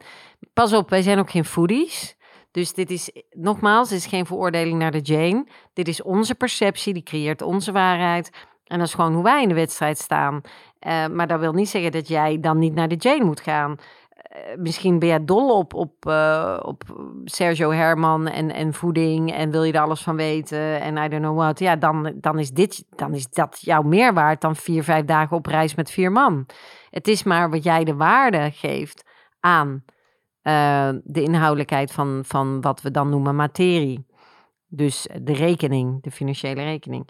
pas 0.53 0.73
op, 0.73 0.91
wij 0.91 1.03
zijn 1.03 1.19
ook 1.19 1.31
geen 1.31 1.45
foodies. 1.45 2.17
Dus 2.51 2.75
dit 2.75 2.91
is, 2.91 3.11
nogmaals, 3.31 3.93
is 3.93 4.07
geen 4.07 4.27
veroordeling 4.27 4.79
naar 4.79 4.91
de 4.91 5.01
Jane. 5.01 5.47
Dit 5.73 5.89
is 5.89 6.03
onze 6.03 6.35
perceptie, 6.35 6.93
die 6.93 7.03
creëert 7.03 7.43
onze 7.43 7.73
waarheid. 7.73 8.31
En 8.67 8.79
dat 8.79 8.87
is 8.87 8.95
gewoon 8.95 9.15
hoe 9.15 9.23
wij 9.23 9.43
in 9.43 9.49
de 9.49 9.55
wedstrijd 9.55 9.99
staan. 9.99 10.41
Uh, 10.87 11.07
maar 11.07 11.27
dat 11.27 11.41
wil 11.41 11.53
niet 11.53 11.69
zeggen 11.69 11.93
dat 11.93 12.09
jij 12.09 12.41
dan 12.41 12.59
niet 12.59 12.75
naar 12.75 12.89
de 12.89 12.97
Jane 12.97 13.25
moet 13.25 13.41
gaan. 13.41 13.71
Uh, 13.71 14.57
misschien 14.57 14.99
ben 14.99 15.09
jij 15.09 15.25
dol 15.25 15.59
op, 15.59 15.75
op, 15.75 15.93
uh, 16.09 16.59
op 16.62 16.83
Sergio 17.25 17.71
Herman 17.71 18.29
en, 18.29 18.51
en 18.51 18.75
voeding 18.75 19.33
en 19.33 19.51
wil 19.51 19.65
je 19.65 19.73
er 19.73 19.81
alles 19.81 20.03
van 20.03 20.17
weten 20.17 20.81
en 20.81 20.97
I 20.97 21.09
don't 21.09 21.23
know 21.23 21.37
what. 21.39 21.59
Ja, 21.59 21.77
dan, 21.77 22.12
dan, 22.15 22.39
is 22.39 22.51
dit, 22.51 22.85
dan 22.97 23.15
is 23.15 23.29
dat 23.31 23.59
jouw 23.61 23.83
meer 23.83 24.15
waard 24.15 24.41
dan 24.41 24.57
vier, 24.57 24.85
vijf 24.85 25.05
dagen 25.05 25.37
op 25.37 25.47
reis 25.47 25.75
met 25.75 25.91
vier 25.91 26.12
man. 26.12 26.47
Het 26.93 27.09
is 27.09 27.23
maar 27.23 27.51
wat 27.51 27.65
jij 27.65 27.85
de 27.85 27.95
waarde 27.95 28.51
geeft 28.51 29.05
aan 29.41 29.85
uh, 30.43 30.89
de 31.05 31.23
inhoudelijkheid 31.23 31.93
van, 31.93 32.21
van 32.25 32.61
wat 32.61 32.83
we 32.83 32.91
dan 32.91 33.09
noemen 33.09 33.37
materie. 33.37 34.07
Dus 34.67 35.09
de 35.23 35.33
rekening, 35.33 36.03
de 36.03 36.11
financiële 36.11 36.63
rekening. 36.63 37.09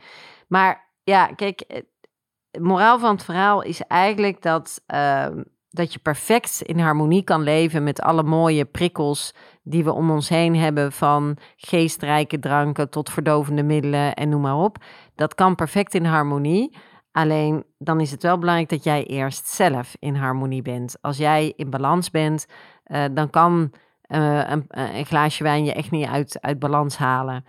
Maar 0.49 0.91
ja, 1.05 1.27
kijk, 1.27 1.65
het 1.67 2.63
moraal 2.63 2.99
van 2.99 3.11
het 3.11 3.25
verhaal 3.25 3.63
is 3.63 3.81
eigenlijk 3.81 4.43
dat, 4.43 4.83
uh, 4.95 5.27
dat 5.71 5.93
je 5.93 5.99
perfect 5.99 6.63
in 6.63 6.79
harmonie 6.79 7.23
kan 7.23 7.43
leven 7.43 7.85
met 7.85 8.01
alle 8.01 8.23
mooie 8.23 8.65
prikkels 8.65 9.35
die 9.63 9.85
we 9.85 9.93
om 9.93 10.11
ons 10.11 10.29
heen 10.29 10.57
hebben, 10.57 10.93
van 10.93 11.37
geestrijke 11.57 12.39
dranken 12.39 12.91
tot 12.91 13.11
verdovende 13.11 13.63
middelen 13.63 14.15
en 14.15 14.29
noem 14.29 14.41
maar 14.41 14.59
op. 14.59 14.77
Dat 15.15 15.35
kan 15.35 15.55
perfect 15.55 15.95
in 15.95 16.05
harmonie. 16.05 16.77
Alleen 17.13 17.65
dan 17.79 18.01
is 18.01 18.11
het 18.11 18.23
wel 18.23 18.39
belangrijk 18.39 18.69
dat 18.69 18.85
jij 18.85 19.05
eerst 19.05 19.47
zelf 19.47 19.97
in 19.99 20.15
harmonie 20.15 20.63
bent. 20.63 20.97
Als 21.01 21.17
jij 21.17 21.53
in 21.57 21.71
balans 21.71 22.11
bent, 22.11 22.47
uh, 22.87 23.05
dan 23.13 23.31
kan 23.31 23.73
uh, 24.09 24.51
een, 24.51 24.65
een, 24.69 25.07
glaasje 25.07 25.43
wijn 25.43 25.65
je 25.65 25.73
echt 25.73 25.91
niet 25.91 26.07
uit, 26.07 26.41
uit 26.41 26.59
balans 26.59 26.97
halen. 26.97 27.45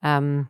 Um, 0.00 0.48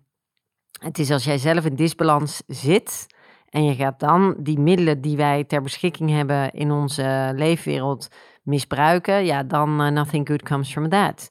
het 0.80 0.98
is 0.98 1.10
als 1.10 1.25
jij 1.25 1.38
zelf 1.38 1.64
in 1.64 1.75
disbalans 1.75 2.42
zit 2.46 3.06
En 3.48 3.64
je 3.64 3.75
gaat 3.75 4.00
dan 4.00 4.34
die 4.38 4.58
middelen 4.58 5.00
die 5.00 5.16
wij 5.16 5.44
ter 5.44 5.62
beschikking 5.62 6.10
hebben 6.10 6.50
in 6.50 6.70
onze 6.70 7.32
leefwereld 7.34 8.08
misbruiken, 8.42 9.25
ja, 9.25 9.42
dan 9.42 9.92
nothing 9.92 10.28
good 10.28 10.42
comes 10.42 10.72
from 10.72 10.88
that. 10.88 11.30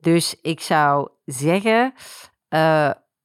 Dus 0.00 0.38
ik 0.40 0.60
zou 0.60 1.08
zeggen, 1.24 1.92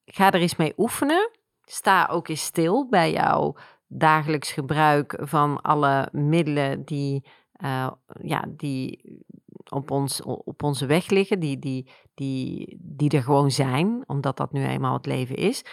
ga 0.05 0.31
er 0.31 0.41
eens 0.41 0.55
mee 0.55 0.73
oefenen. 0.77 1.29
Sta 1.69 2.07
ook 2.12 2.27
eens 2.27 2.43
stil 2.43 2.88
bij 2.89 3.12
jouw 3.12 3.55
dagelijks 3.88 4.51
gebruik 4.51 5.17
van 5.21 5.62
alle 5.62 6.09
middelen 6.12 6.86
die, 6.86 7.25
uh, 7.63 7.91
ja, 8.21 8.45
die 8.47 9.01
op, 9.69 9.91
ons, 9.91 10.21
op 10.24 10.63
onze 10.63 10.86
weg 10.86 11.09
liggen, 11.09 11.39
die, 11.39 11.59
die, 11.59 11.89
die, 12.13 12.77
die 12.81 13.09
er 13.09 13.24
gewoon 13.24 13.51
zijn, 13.51 14.03
omdat 14.05 14.38
dat 14.38 14.51
nu 14.51 14.65
eenmaal 14.65 14.93
het 14.93 15.05
leven 15.05 15.36
is. 15.36 15.65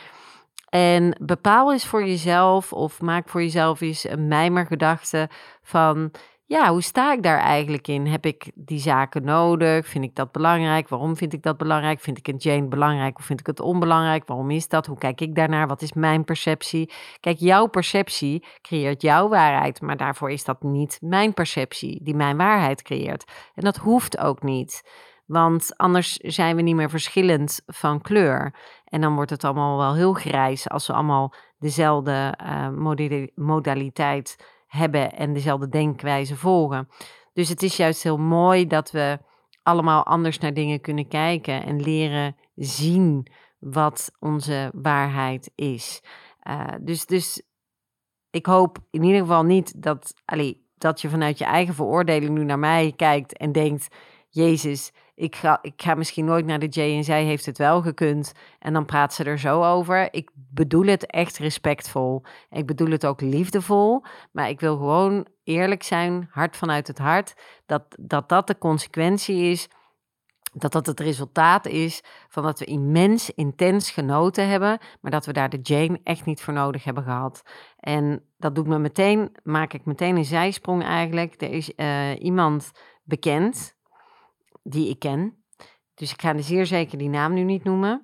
En 0.68 1.16
bepaal 1.22 1.72
eens 1.72 1.86
voor 1.86 2.06
jezelf 2.06 2.72
of 2.72 3.00
maak 3.00 3.28
voor 3.28 3.42
jezelf 3.42 3.80
eens 3.80 4.08
een 4.08 4.28
mijmergedachte 4.28 5.28
van 5.62 6.10
ja, 6.54 6.70
hoe 6.70 6.82
sta 6.82 7.12
ik 7.12 7.22
daar 7.22 7.38
eigenlijk 7.38 7.88
in? 7.88 8.06
Heb 8.06 8.26
ik 8.26 8.50
die 8.54 8.78
zaken 8.78 9.24
nodig? 9.24 9.86
Vind 9.86 10.04
ik 10.04 10.14
dat 10.14 10.32
belangrijk? 10.32 10.88
Waarom 10.88 11.16
vind 11.16 11.32
ik 11.32 11.42
dat 11.42 11.56
belangrijk? 11.56 12.00
Vind 12.00 12.18
ik 12.18 12.28
een 12.28 12.36
Jane 12.36 12.68
belangrijk 12.68 13.18
of 13.18 13.24
vind 13.24 13.40
ik 13.40 13.46
het 13.46 13.60
onbelangrijk? 13.60 14.26
Waarom 14.26 14.50
is 14.50 14.68
dat? 14.68 14.86
Hoe 14.86 14.98
kijk 14.98 15.20
ik 15.20 15.34
daarnaar? 15.34 15.66
Wat 15.66 15.82
is 15.82 15.92
mijn 15.92 16.24
perceptie? 16.24 16.90
Kijk, 17.20 17.38
jouw 17.38 17.66
perceptie 17.66 18.44
creëert 18.60 19.02
jouw 19.02 19.28
waarheid, 19.28 19.80
maar 19.80 19.96
daarvoor 19.96 20.30
is 20.30 20.44
dat 20.44 20.62
niet 20.62 20.98
mijn 21.00 21.34
perceptie 21.34 22.00
die 22.02 22.14
mijn 22.14 22.36
waarheid 22.36 22.82
creëert. 22.82 23.24
En 23.54 23.64
dat 23.64 23.76
hoeft 23.76 24.18
ook 24.18 24.42
niet. 24.42 24.82
Want 25.26 25.76
anders 25.76 26.16
zijn 26.16 26.56
we 26.56 26.62
niet 26.62 26.76
meer 26.76 26.90
verschillend 26.90 27.62
van 27.66 28.00
kleur. 28.00 28.54
En 28.84 29.00
dan 29.00 29.14
wordt 29.14 29.30
het 29.30 29.44
allemaal 29.44 29.78
wel 29.78 29.94
heel 29.94 30.12
grijs 30.12 30.68
als 30.68 30.86
we 30.86 30.92
allemaal 30.92 31.34
dezelfde 31.58 32.38
uh, 32.42 32.68
modaliteit 33.34 34.36
hebben 34.74 35.12
en 35.12 35.32
dezelfde 35.32 35.68
denkwijze 35.68 36.36
volgen. 36.36 36.88
Dus 37.32 37.48
het 37.48 37.62
is 37.62 37.76
juist 37.76 38.02
heel 38.02 38.18
mooi 38.18 38.66
dat 38.66 38.90
we 38.90 39.18
allemaal 39.62 40.04
anders 40.04 40.38
naar 40.38 40.54
dingen 40.54 40.80
kunnen 40.80 41.08
kijken 41.08 41.64
en 41.64 41.82
leren 41.82 42.36
zien 42.54 43.26
wat 43.58 44.10
onze 44.18 44.70
waarheid 44.74 45.50
is. 45.54 46.00
Uh, 46.48 46.66
dus, 46.80 47.06
dus 47.06 47.42
ik 48.30 48.46
hoop 48.46 48.78
in 48.90 49.02
ieder 49.02 49.20
geval 49.20 49.42
niet 49.42 49.82
dat, 49.82 50.14
allee, 50.24 50.66
dat 50.78 51.00
je 51.00 51.08
vanuit 51.08 51.38
je 51.38 51.44
eigen 51.44 51.74
veroordeling 51.74 52.34
nu 52.34 52.44
naar 52.44 52.58
mij 52.58 52.92
kijkt 52.96 53.36
en 53.36 53.52
denkt: 53.52 53.96
Jezus, 54.28 54.92
ik 55.14 55.36
ga, 55.36 55.58
ik 55.62 55.72
ga 55.76 55.94
misschien 55.94 56.24
nooit 56.24 56.46
naar 56.46 56.58
de 56.58 56.66
J 56.66 56.80
en 56.80 57.04
zij 57.04 57.24
heeft 57.24 57.46
het 57.46 57.58
wel 57.58 57.82
gekund. 57.82 58.32
En 58.58 58.72
dan 58.72 58.84
praat 58.84 59.14
ze 59.14 59.24
er 59.24 59.38
zo 59.38 59.62
over. 59.62 60.12
Ik 60.12 60.30
bedoel 60.34 60.86
het 60.86 61.06
echt 61.06 61.38
respectvol. 61.38 62.22
Ik 62.50 62.66
bedoel 62.66 62.90
het 62.90 63.06
ook 63.06 63.20
liefdevol. 63.20 64.02
Maar 64.32 64.48
ik 64.48 64.60
wil 64.60 64.76
gewoon 64.76 65.26
eerlijk 65.44 65.82
zijn, 65.82 66.28
hart 66.30 66.56
vanuit 66.56 66.86
het 66.86 66.98
hart. 66.98 67.34
Dat 67.66 67.82
dat, 68.00 68.28
dat 68.28 68.46
de 68.46 68.58
consequentie 68.58 69.42
is. 69.42 69.68
Dat 70.52 70.72
dat 70.72 70.86
het 70.86 71.00
resultaat 71.00 71.66
is 71.66 72.02
van 72.28 72.42
dat 72.42 72.58
we 72.58 72.64
immens 72.64 73.30
intens 73.30 73.90
genoten 73.90 74.48
hebben, 74.48 74.78
maar 75.00 75.10
dat 75.10 75.26
we 75.26 75.32
daar 75.32 75.48
de 75.48 75.60
Jane 75.62 76.00
echt 76.02 76.24
niet 76.24 76.42
voor 76.42 76.54
nodig 76.54 76.84
hebben 76.84 77.02
gehad. 77.02 77.42
En 77.78 78.24
dat 78.36 78.54
doet 78.54 78.66
me 78.66 78.78
meteen, 78.78 79.36
maak 79.42 79.72
ik 79.72 79.84
meteen 79.84 80.16
een 80.16 80.24
zijsprong 80.24 80.82
eigenlijk. 80.82 81.42
Er 81.42 81.50
is 81.50 81.72
uh, 81.76 82.20
iemand 82.20 82.70
bekend, 83.04 83.73
die 84.64 84.88
ik 84.88 84.98
ken. 84.98 85.44
Dus 85.94 86.12
ik 86.12 86.20
ga 86.20 86.40
zeer 86.40 86.66
zeker 86.66 86.98
die 86.98 87.08
naam 87.08 87.32
nu 87.32 87.42
niet 87.42 87.64
noemen. 87.64 88.02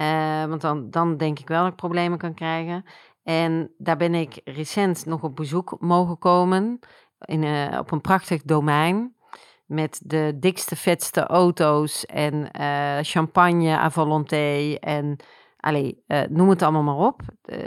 Uh, 0.00 0.44
want 0.44 0.60
dan, 0.60 0.90
dan 0.90 1.16
denk 1.16 1.38
ik 1.38 1.48
wel 1.48 1.62
dat 1.62 1.70
ik 1.70 1.76
problemen 1.76 2.18
kan 2.18 2.34
krijgen. 2.34 2.84
En 3.22 3.74
daar 3.78 3.96
ben 3.96 4.14
ik 4.14 4.40
recent 4.44 5.06
nog 5.06 5.22
op 5.22 5.36
bezoek 5.36 5.76
mogen 5.80 6.18
komen. 6.18 6.78
In, 7.18 7.42
uh, 7.42 7.78
op 7.78 7.90
een 7.90 8.00
prachtig 8.00 8.42
domein. 8.42 9.16
Met 9.64 10.00
de 10.04 10.36
dikste, 10.38 10.76
vetste 10.76 11.26
auto's 11.26 12.06
en 12.06 12.48
uh, 12.60 12.98
champagne 13.00 13.78
à 13.78 13.90
volonté. 13.90 14.74
En 14.80 15.16
allee, 15.56 16.04
noem 16.28 16.48
het 16.48 16.62
allemaal 16.62 16.82
maar 16.82 17.06
op. 17.06 17.20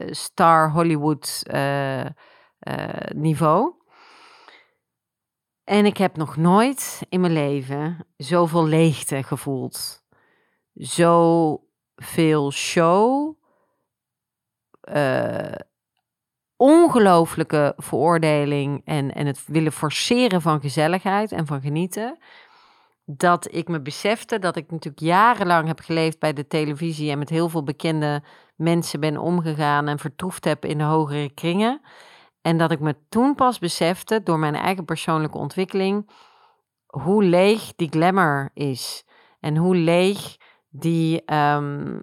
Star 0.10 0.71
Hollywood 0.71 1.43
niveau. 3.15 3.76
En 5.67 5.86
ik 5.86 5.97
heb 5.97 6.17
nog 6.17 6.36
nooit 6.36 7.01
in 7.10 7.19
mijn 7.19 7.34
leven 7.34 8.06
zoveel 8.17 8.65
leegte 8.65 9.23
gevoeld. 9.23 10.03
Zoveel 10.73 12.51
show. 12.51 13.36
Uh, 14.93 15.51
ongelooflijke 16.56 17.73
veroordeling 17.77 18.82
en, 18.86 19.13
en 19.13 19.25
het 19.25 19.43
willen 19.47 19.71
forceren 19.71 20.41
van 20.41 20.62
gezelligheid 20.62 21.32
en 21.32 21.45
van 21.45 21.62
genieten. 21.62 22.17
Dat 23.06 23.53
ik 23.53 23.67
me 23.67 23.82
besefte 23.82 24.39
dat 24.39 24.56
ik 24.56 24.71
natuurlijk 24.71 25.03
jarenlang 25.03 25.67
heb 25.67 25.80
geleefd 25.80 26.19
bij 26.19 26.34
de 26.34 26.47
televisie 26.47 27.12
en 27.12 27.19
met 27.19 27.30
heel 27.30 27.49
veel 27.49 27.63
bekende 27.63 28.23
mensen 28.56 28.99
ben 28.99 29.17
omgegaan 29.17 29.88
en 29.88 29.99
vertoefd 29.99 30.45
heb 30.45 30.65
in 30.65 30.77
de 30.77 30.84
hogere 30.84 31.34
kringen. 31.34 31.82
En 32.41 32.58
dat 32.58 32.71
ik 32.71 32.80
me 32.80 32.95
toen 33.10 33.36
pas 33.36 33.60
besefte, 33.60 34.23
door 34.23 34.39
mijn 34.39 34.56
eigen 34.56 34.86
persoonlijke 34.86 35.38
ontwikkeling, 35.38 36.10
hoe 36.86 37.23
leeg 37.23 37.76
die 37.76 37.89
glamour 37.89 38.50
is. 38.54 39.06
En 39.39 39.58
hoe 39.58 39.76
leeg 39.76 40.38
die, 40.69 41.34
um, 41.34 42.02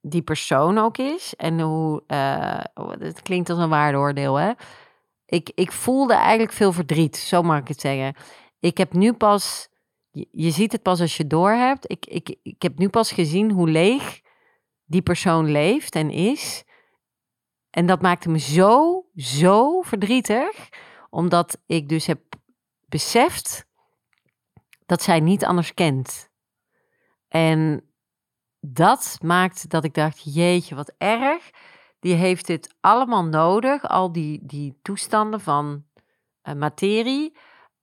die 0.00 0.22
persoon 0.22 0.78
ook 0.78 0.98
is. 0.98 1.34
En 1.36 1.60
hoe, 1.60 2.02
uh, 2.06 2.60
het 2.98 3.22
klinkt 3.22 3.50
als 3.50 3.58
een 3.58 3.68
waardeoordeel, 3.68 4.34
hè. 4.36 4.52
Ik, 5.26 5.50
ik 5.54 5.72
voelde 5.72 6.14
eigenlijk 6.14 6.52
veel 6.52 6.72
verdriet, 6.72 7.16
zo 7.16 7.42
mag 7.42 7.58
ik 7.58 7.68
het 7.68 7.80
zeggen. 7.80 8.14
Ik 8.60 8.78
heb 8.78 8.92
nu 8.92 9.12
pas, 9.12 9.68
je, 10.30 10.50
ziet 10.50 10.72
het 10.72 10.82
pas 10.82 11.00
als 11.00 11.16
je 11.16 11.26
door 11.26 11.50
hebt. 11.50 11.90
Ik, 11.90 12.06
ik, 12.06 12.36
ik 12.42 12.62
heb 12.62 12.78
nu 12.78 12.88
pas 12.88 13.12
gezien 13.12 13.50
hoe 13.50 13.68
leeg 13.68 14.20
die 14.84 15.02
persoon 15.02 15.50
leeft 15.50 15.94
en 15.94 16.10
is. 16.10 16.64
En 17.78 17.86
dat 17.86 18.02
maakte 18.02 18.28
me 18.28 18.38
zo, 18.38 19.04
zo 19.16 19.82
verdrietig, 19.82 20.68
omdat 21.10 21.60
ik 21.66 21.88
dus 21.88 22.06
heb 22.06 22.20
beseft 22.86 23.66
dat 24.86 25.02
zij 25.02 25.20
niet 25.20 25.44
anders 25.44 25.74
kent. 25.74 26.30
En 27.28 27.90
dat 28.60 29.18
maakt 29.22 29.70
dat 29.70 29.84
ik 29.84 29.94
dacht, 29.94 30.34
jeetje, 30.34 30.74
wat 30.74 30.94
erg. 30.96 31.50
Die 32.00 32.14
heeft 32.14 32.46
dit 32.46 32.74
allemaal 32.80 33.24
nodig, 33.24 33.88
al 33.88 34.12
die, 34.12 34.40
die 34.46 34.78
toestanden 34.82 35.40
van 35.40 35.84
uh, 36.42 36.54
materie, 36.54 37.36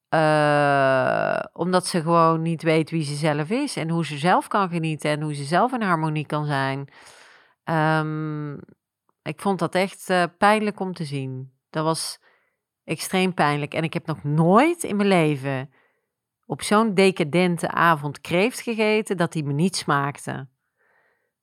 uh, 0.10 1.39
omdat 1.53 1.88
ze 1.88 2.01
gewoon 2.01 2.41
niet 2.41 2.63
weet 2.63 2.89
wie 2.89 3.03
ze 3.03 3.15
zelf 3.15 3.49
is 3.49 3.75
en 3.75 3.89
hoe 3.89 4.05
ze 4.05 4.17
zelf 4.17 4.47
kan 4.47 4.69
genieten 4.69 5.10
en 5.10 5.21
hoe 5.21 5.34
ze 5.34 5.43
zelf 5.43 5.73
in 5.73 5.81
harmonie 5.81 6.25
kan 6.25 6.45
zijn. 6.45 6.88
Um, 7.63 8.60
ik 9.25 9.41
vond 9.41 9.59
dat 9.59 9.75
echt 9.75 10.09
uh, 10.09 10.23
pijnlijk 10.38 10.79
om 10.79 10.93
te 10.93 11.05
zien. 11.05 11.53
Dat 11.69 11.83
was 11.83 12.19
extreem 12.83 13.33
pijnlijk. 13.33 13.73
En 13.73 13.83
ik 13.83 13.93
heb 13.93 14.05
nog 14.05 14.23
nooit 14.23 14.83
in 14.83 14.95
mijn 14.95 15.09
leven 15.09 15.73
op 16.45 16.61
zo'n 16.61 16.93
decadente 16.93 17.69
avond 17.69 18.21
kreeft 18.21 18.61
gegeten 18.61 19.17
dat 19.17 19.31
die 19.31 19.43
me 19.43 19.53
niet 19.53 19.75
smaakte. 19.75 20.47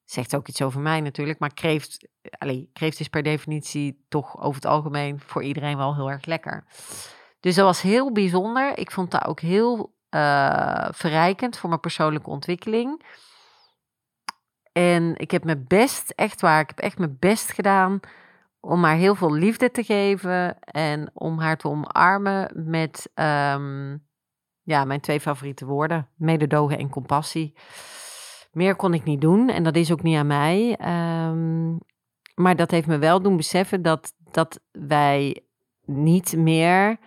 Zegt 0.05 0.37
ook 0.37 0.49
iets 0.49 0.63
over 0.63 0.81
mij 0.81 1.01
natuurlijk, 1.01 1.39
maar 1.39 1.55
kreeft, 1.55 2.09
kreeft 2.73 3.01
is 3.01 3.09
per 3.09 3.23
definitie 3.23 4.05
toch 4.09 4.41
over 4.41 4.55
het 4.55 4.71
algemeen 4.71 5.21
voor 5.21 5.43
iedereen 5.43 5.77
wel 5.77 5.95
heel 5.95 6.11
erg 6.11 6.25
lekker. 6.25 6.65
Dus 7.41 7.55
dat 7.55 7.65
was 7.65 7.83
heel 7.83 8.13
bijzonder. 8.13 8.79
Ik 8.79 8.91
vond 8.91 9.11
dat 9.11 9.25
ook 9.25 9.41
heel 9.41 9.95
uh, 10.11 10.89
verrijkend 10.91 11.59
voor 11.59 11.69
mijn 11.69 11.81
persoonlijke 11.81 12.31
ontwikkeling. 12.31 13.03
En 14.73 15.17
ik 15.17 15.31
heb 15.31 15.45
mijn 15.45 15.65
best, 15.69 16.11
echt 16.11 16.41
waar, 16.41 16.61
ik 16.61 16.69
heb 16.69 16.79
echt 16.79 16.99
mijn 16.99 17.17
best 17.19 17.53
gedaan 17.53 18.01
om 18.61 18.85
haar 18.85 18.97
heel 18.97 19.15
veel 19.15 19.33
liefde 19.33 19.71
te 19.71 19.83
geven 19.83 20.59
en 20.61 21.11
om 21.15 21.39
haar 21.39 21.57
te 21.57 21.69
omarmen 21.69 22.51
met 22.55 23.11
um, 23.15 24.07
ja, 24.63 24.85
mijn 24.85 25.01
twee 25.01 25.21
favoriete 25.21 25.67
woorden: 25.67 26.09
mededogen 26.17 26.79
en 26.79 26.89
compassie. 26.89 27.55
Meer 28.53 28.77
kon 28.77 28.95
ik 28.95 29.05
niet 29.05 29.21
doen 29.21 29.49
en 29.49 29.63
dat 29.63 29.77
is 29.77 29.93
ook 29.93 30.03
niet 30.03 30.17
aan 30.17 30.27
mij. 30.27 30.79
Um, 31.29 31.79
maar 32.35 32.57
dat 32.57 32.71
heeft 32.71 32.87
me 32.87 32.99
wel 32.99 33.23
doen 33.23 33.37
beseffen 33.37 33.83
dat, 33.83 34.15
dat 34.31 34.61
wij 34.73 35.43
niet 35.85 36.37
meer 36.37 36.99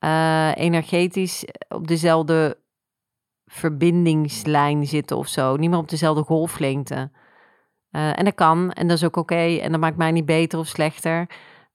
uh, 0.00 0.56
energetisch 0.56 1.44
op 1.68 1.86
dezelfde 1.86 2.61
verbindingslijn 3.52 4.86
zitten 4.86 5.16
of 5.16 5.28
zo. 5.28 5.56
Niet 5.56 5.70
meer 5.70 5.78
op 5.78 5.88
dezelfde 5.88 6.22
golflengte. 6.22 7.10
Uh, 7.90 8.18
en 8.18 8.24
dat 8.24 8.34
kan 8.34 8.72
en 8.72 8.88
dat 8.88 8.96
is 8.96 9.04
ook 9.04 9.16
oké. 9.16 9.58
en 9.58 9.70
dat 9.70 9.80
maakt 9.80 9.96
mij 9.96 10.10
niet 10.10 10.24
beter 10.24 10.58
of 10.58 10.66
slechter. 10.66 11.26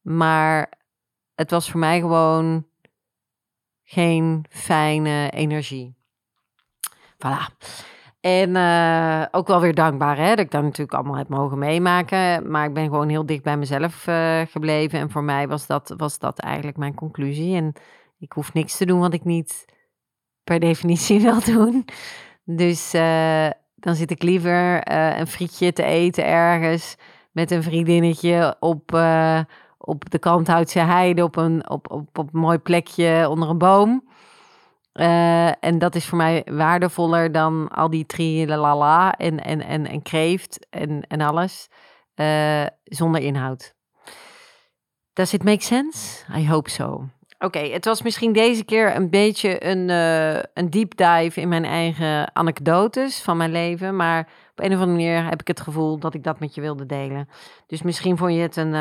Maar 0.01 0.71
het 1.35 1.51
was 1.51 1.71
voor 1.71 1.79
mij 1.79 1.99
gewoon 1.99 2.65
geen 3.83 4.45
fijne 4.49 5.29
energie. 5.29 5.95
Voilà. 7.13 7.55
En 8.19 8.49
uh, 8.55 9.25
ook 9.31 9.47
wel 9.47 9.61
weer 9.61 9.73
dankbaar 9.73 10.17
hè, 10.17 10.29
dat 10.29 10.39
ik 10.39 10.51
dat 10.51 10.63
natuurlijk 10.63 10.93
allemaal 10.93 11.17
heb 11.17 11.29
mogen 11.29 11.57
meemaken. 11.57 12.51
Maar 12.51 12.65
ik 12.65 12.73
ben 12.73 12.83
gewoon 12.83 13.09
heel 13.09 13.25
dicht 13.25 13.43
bij 13.43 13.57
mezelf 13.57 14.07
uh, 14.07 14.41
gebleven. 14.41 14.99
En 14.99 15.09
voor 15.09 15.23
mij 15.23 15.47
was 15.47 15.67
dat, 15.67 15.93
was 15.97 16.19
dat 16.19 16.39
eigenlijk 16.39 16.77
mijn 16.77 16.93
conclusie. 16.95 17.55
En 17.55 17.73
ik 18.19 18.31
hoef 18.31 18.53
niks 18.53 18.77
te 18.77 18.85
doen 18.85 18.99
wat 18.99 19.13
ik 19.13 19.23
niet 19.23 19.65
per 20.47 20.59
definitie 20.69 21.21
wil 21.21 21.43
doen. 21.43 21.85
Dus 22.43 22.93
uh, 22.93 23.49
dan 23.75 23.95
zit 23.95 24.11
ik 24.11 24.23
liever 24.23 24.91
een 25.19 25.27
frietje 25.27 25.73
te 25.73 25.83
eten 25.83 26.25
ergens 26.25 26.95
met 27.31 27.51
een 27.51 27.63
vriendinnetje 27.63 28.55
op, 28.59 28.93
op 29.77 30.09
de 30.09 30.19
Kanthoutse 30.19 30.79
heide, 30.79 31.23
op 31.23 31.35
een, 31.35 31.69
op, 31.69 31.91
op, 31.91 32.17
op 32.17 32.31
mooi 32.31 32.57
plekje 32.57 33.29
onder 33.29 33.49
een 33.49 33.57
boom. 33.57 34.03
Uh, 34.97 35.63
en 35.63 35.77
dat 35.77 35.95
is 35.95 36.05
voor 36.05 36.17
mij 36.17 36.45
waardevoller 36.51 37.31
dan 37.31 37.67
al 37.67 37.89
die 37.89 38.05
trilalala 38.05 39.13
en, 39.17 39.43
en, 39.43 39.61
en, 39.61 39.87
en 39.87 40.01
kreeft 40.01 40.67
en, 40.69 41.01
en 41.07 41.21
alles 41.21 41.67
uh, 42.15 42.65
zonder 42.83 43.21
inhoud. 43.21 43.75
Does 45.13 45.33
it 45.33 45.43
make 45.43 45.63
sense? 45.63 46.25
I 46.37 46.47
hope 46.47 46.69
so. 46.69 47.09
Oké, 47.39 47.59
het 47.59 47.85
was 47.85 48.01
misschien 48.01 48.33
deze 48.33 48.63
keer 48.63 48.95
een 48.95 49.09
beetje 49.09 49.65
een, 49.65 49.89
uh, 49.89 50.41
een 50.53 50.69
deep 50.69 50.97
dive 50.97 51.41
in 51.41 51.47
mijn 51.47 51.65
eigen 51.65 52.35
anekdotes 52.35 53.21
van 53.21 53.37
mijn 53.37 53.51
leven. 53.51 53.95
Maar 53.95 54.19
op 54.51 54.59
een 54.59 54.73
of 54.73 54.79
andere 54.79 54.91
manier 54.91 55.23
heb 55.23 55.39
ik 55.39 55.47
het 55.47 55.61
gevoel 55.61 55.99
dat 55.99 56.13
ik 56.13 56.23
dat 56.23 56.39
met 56.39 56.55
je 56.55 56.61
wilde 56.61 56.85
delen. 56.85 57.29
Dus 57.67 57.81
misschien 57.81 58.17
vond 58.17 58.33
je 58.33 58.39
het 58.39 58.55
een, 58.55 58.73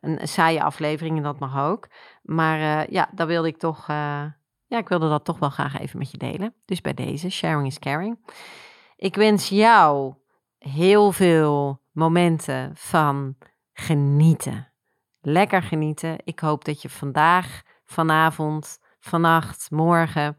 een 0.00 0.28
saaie 0.28 0.62
aflevering 0.62 1.16
en 1.16 1.22
dat 1.22 1.38
mag 1.38 1.58
ook. 1.58 1.88
Maar 2.22 2.92
ja, 2.92 3.08
dat 3.12 3.26
wilde 3.26 3.48
ik 3.48 3.58
toch 3.58 3.88
ja, 4.66 4.78
ik 4.78 4.88
wilde 4.88 5.08
dat 5.08 5.24
toch 5.24 5.38
wel 5.38 5.50
graag 5.50 5.78
even 5.78 5.98
met 5.98 6.10
je 6.10 6.18
delen. 6.18 6.54
Dus 6.64 6.80
bij 6.80 6.94
deze, 6.94 7.30
sharing 7.30 7.66
is 7.66 7.78
caring. 7.78 8.18
Ik 8.96 9.14
wens 9.14 9.48
jou 9.48 10.14
heel 10.58 11.12
veel 11.12 11.80
momenten 11.92 12.70
van 12.74 13.36
genieten. 13.72 14.72
Lekker 15.20 15.62
genieten. 15.62 16.16
Ik 16.24 16.38
hoop 16.38 16.64
dat 16.64 16.82
je 16.82 16.88
vandaag, 16.88 17.62
vanavond, 17.86 18.78
vannacht, 19.00 19.70
morgen 19.70 20.36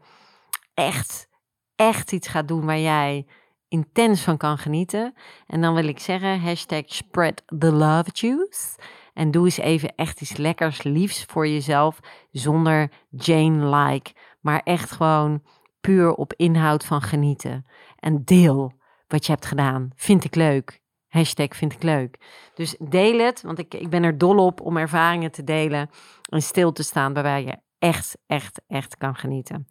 echt, 0.74 1.28
echt 1.74 2.12
iets 2.12 2.28
gaat 2.28 2.48
doen 2.48 2.66
waar 2.66 2.78
jij 2.78 3.26
intens 3.68 4.20
van 4.20 4.36
kan 4.36 4.58
genieten. 4.58 5.14
En 5.46 5.60
dan 5.60 5.74
wil 5.74 5.84
ik 5.84 5.98
zeggen, 5.98 6.40
hashtag 6.40 6.82
spread 6.86 7.42
the 7.58 7.72
love 7.72 8.10
juice. 8.12 8.78
En 9.12 9.30
doe 9.30 9.44
eens 9.44 9.58
even 9.58 9.94
echt 9.94 10.20
iets 10.20 10.36
lekkers, 10.36 10.82
liefs 10.82 11.24
voor 11.24 11.48
jezelf, 11.48 12.00
zonder 12.30 12.90
Jane-like. 13.10 14.12
Maar 14.40 14.60
echt 14.64 14.90
gewoon 14.90 15.42
puur 15.80 16.14
op 16.14 16.32
inhoud 16.36 16.84
van 16.84 17.02
genieten. 17.02 17.66
En 17.96 18.24
deel 18.24 18.72
wat 19.06 19.26
je 19.26 19.32
hebt 19.32 19.46
gedaan. 19.46 19.90
Vind 19.94 20.24
ik 20.24 20.34
leuk. 20.34 20.80
Hashtag 21.08 21.56
vind 21.56 21.72
ik 21.72 21.82
leuk. 21.82 22.18
Dus 22.54 22.76
deel 22.78 23.18
het, 23.18 23.42
want 23.42 23.58
ik, 23.58 23.74
ik 23.74 23.90
ben 23.90 24.02
er 24.02 24.18
dol 24.18 24.36
op 24.46 24.60
om 24.60 24.76
ervaringen 24.76 25.30
te 25.30 25.44
delen 25.44 25.90
en 26.28 26.42
stil 26.42 26.72
te 26.72 26.82
staan 26.82 27.14
waarbij 27.14 27.44
je 27.44 27.56
echt, 27.78 28.18
echt, 28.26 28.60
echt 28.66 28.96
kan 28.96 29.14
genieten. 29.14 29.68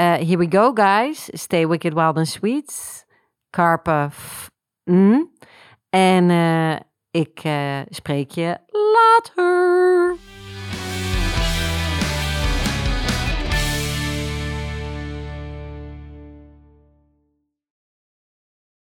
Uh, 0.00 0.14
here 0.14 0.36
we 0.36 0.46
go, 0.50 0.72
guys. 0.74 1.28
Stay 1.32 1.68
wicked, 1.68 1.94
wild 1.94 2.16
and 2.16 2.28
sweet. 2.28 3.06
Carpe. 3.50 4.08
Mm. 4.84 5.30
En 5.90 6.28
uh, 6.28 6.76
ik 7.10 7.44
uh, 7.44 7.80
spreek 7.88 8.30
je 8.30 8.58
later. 8.68 10.16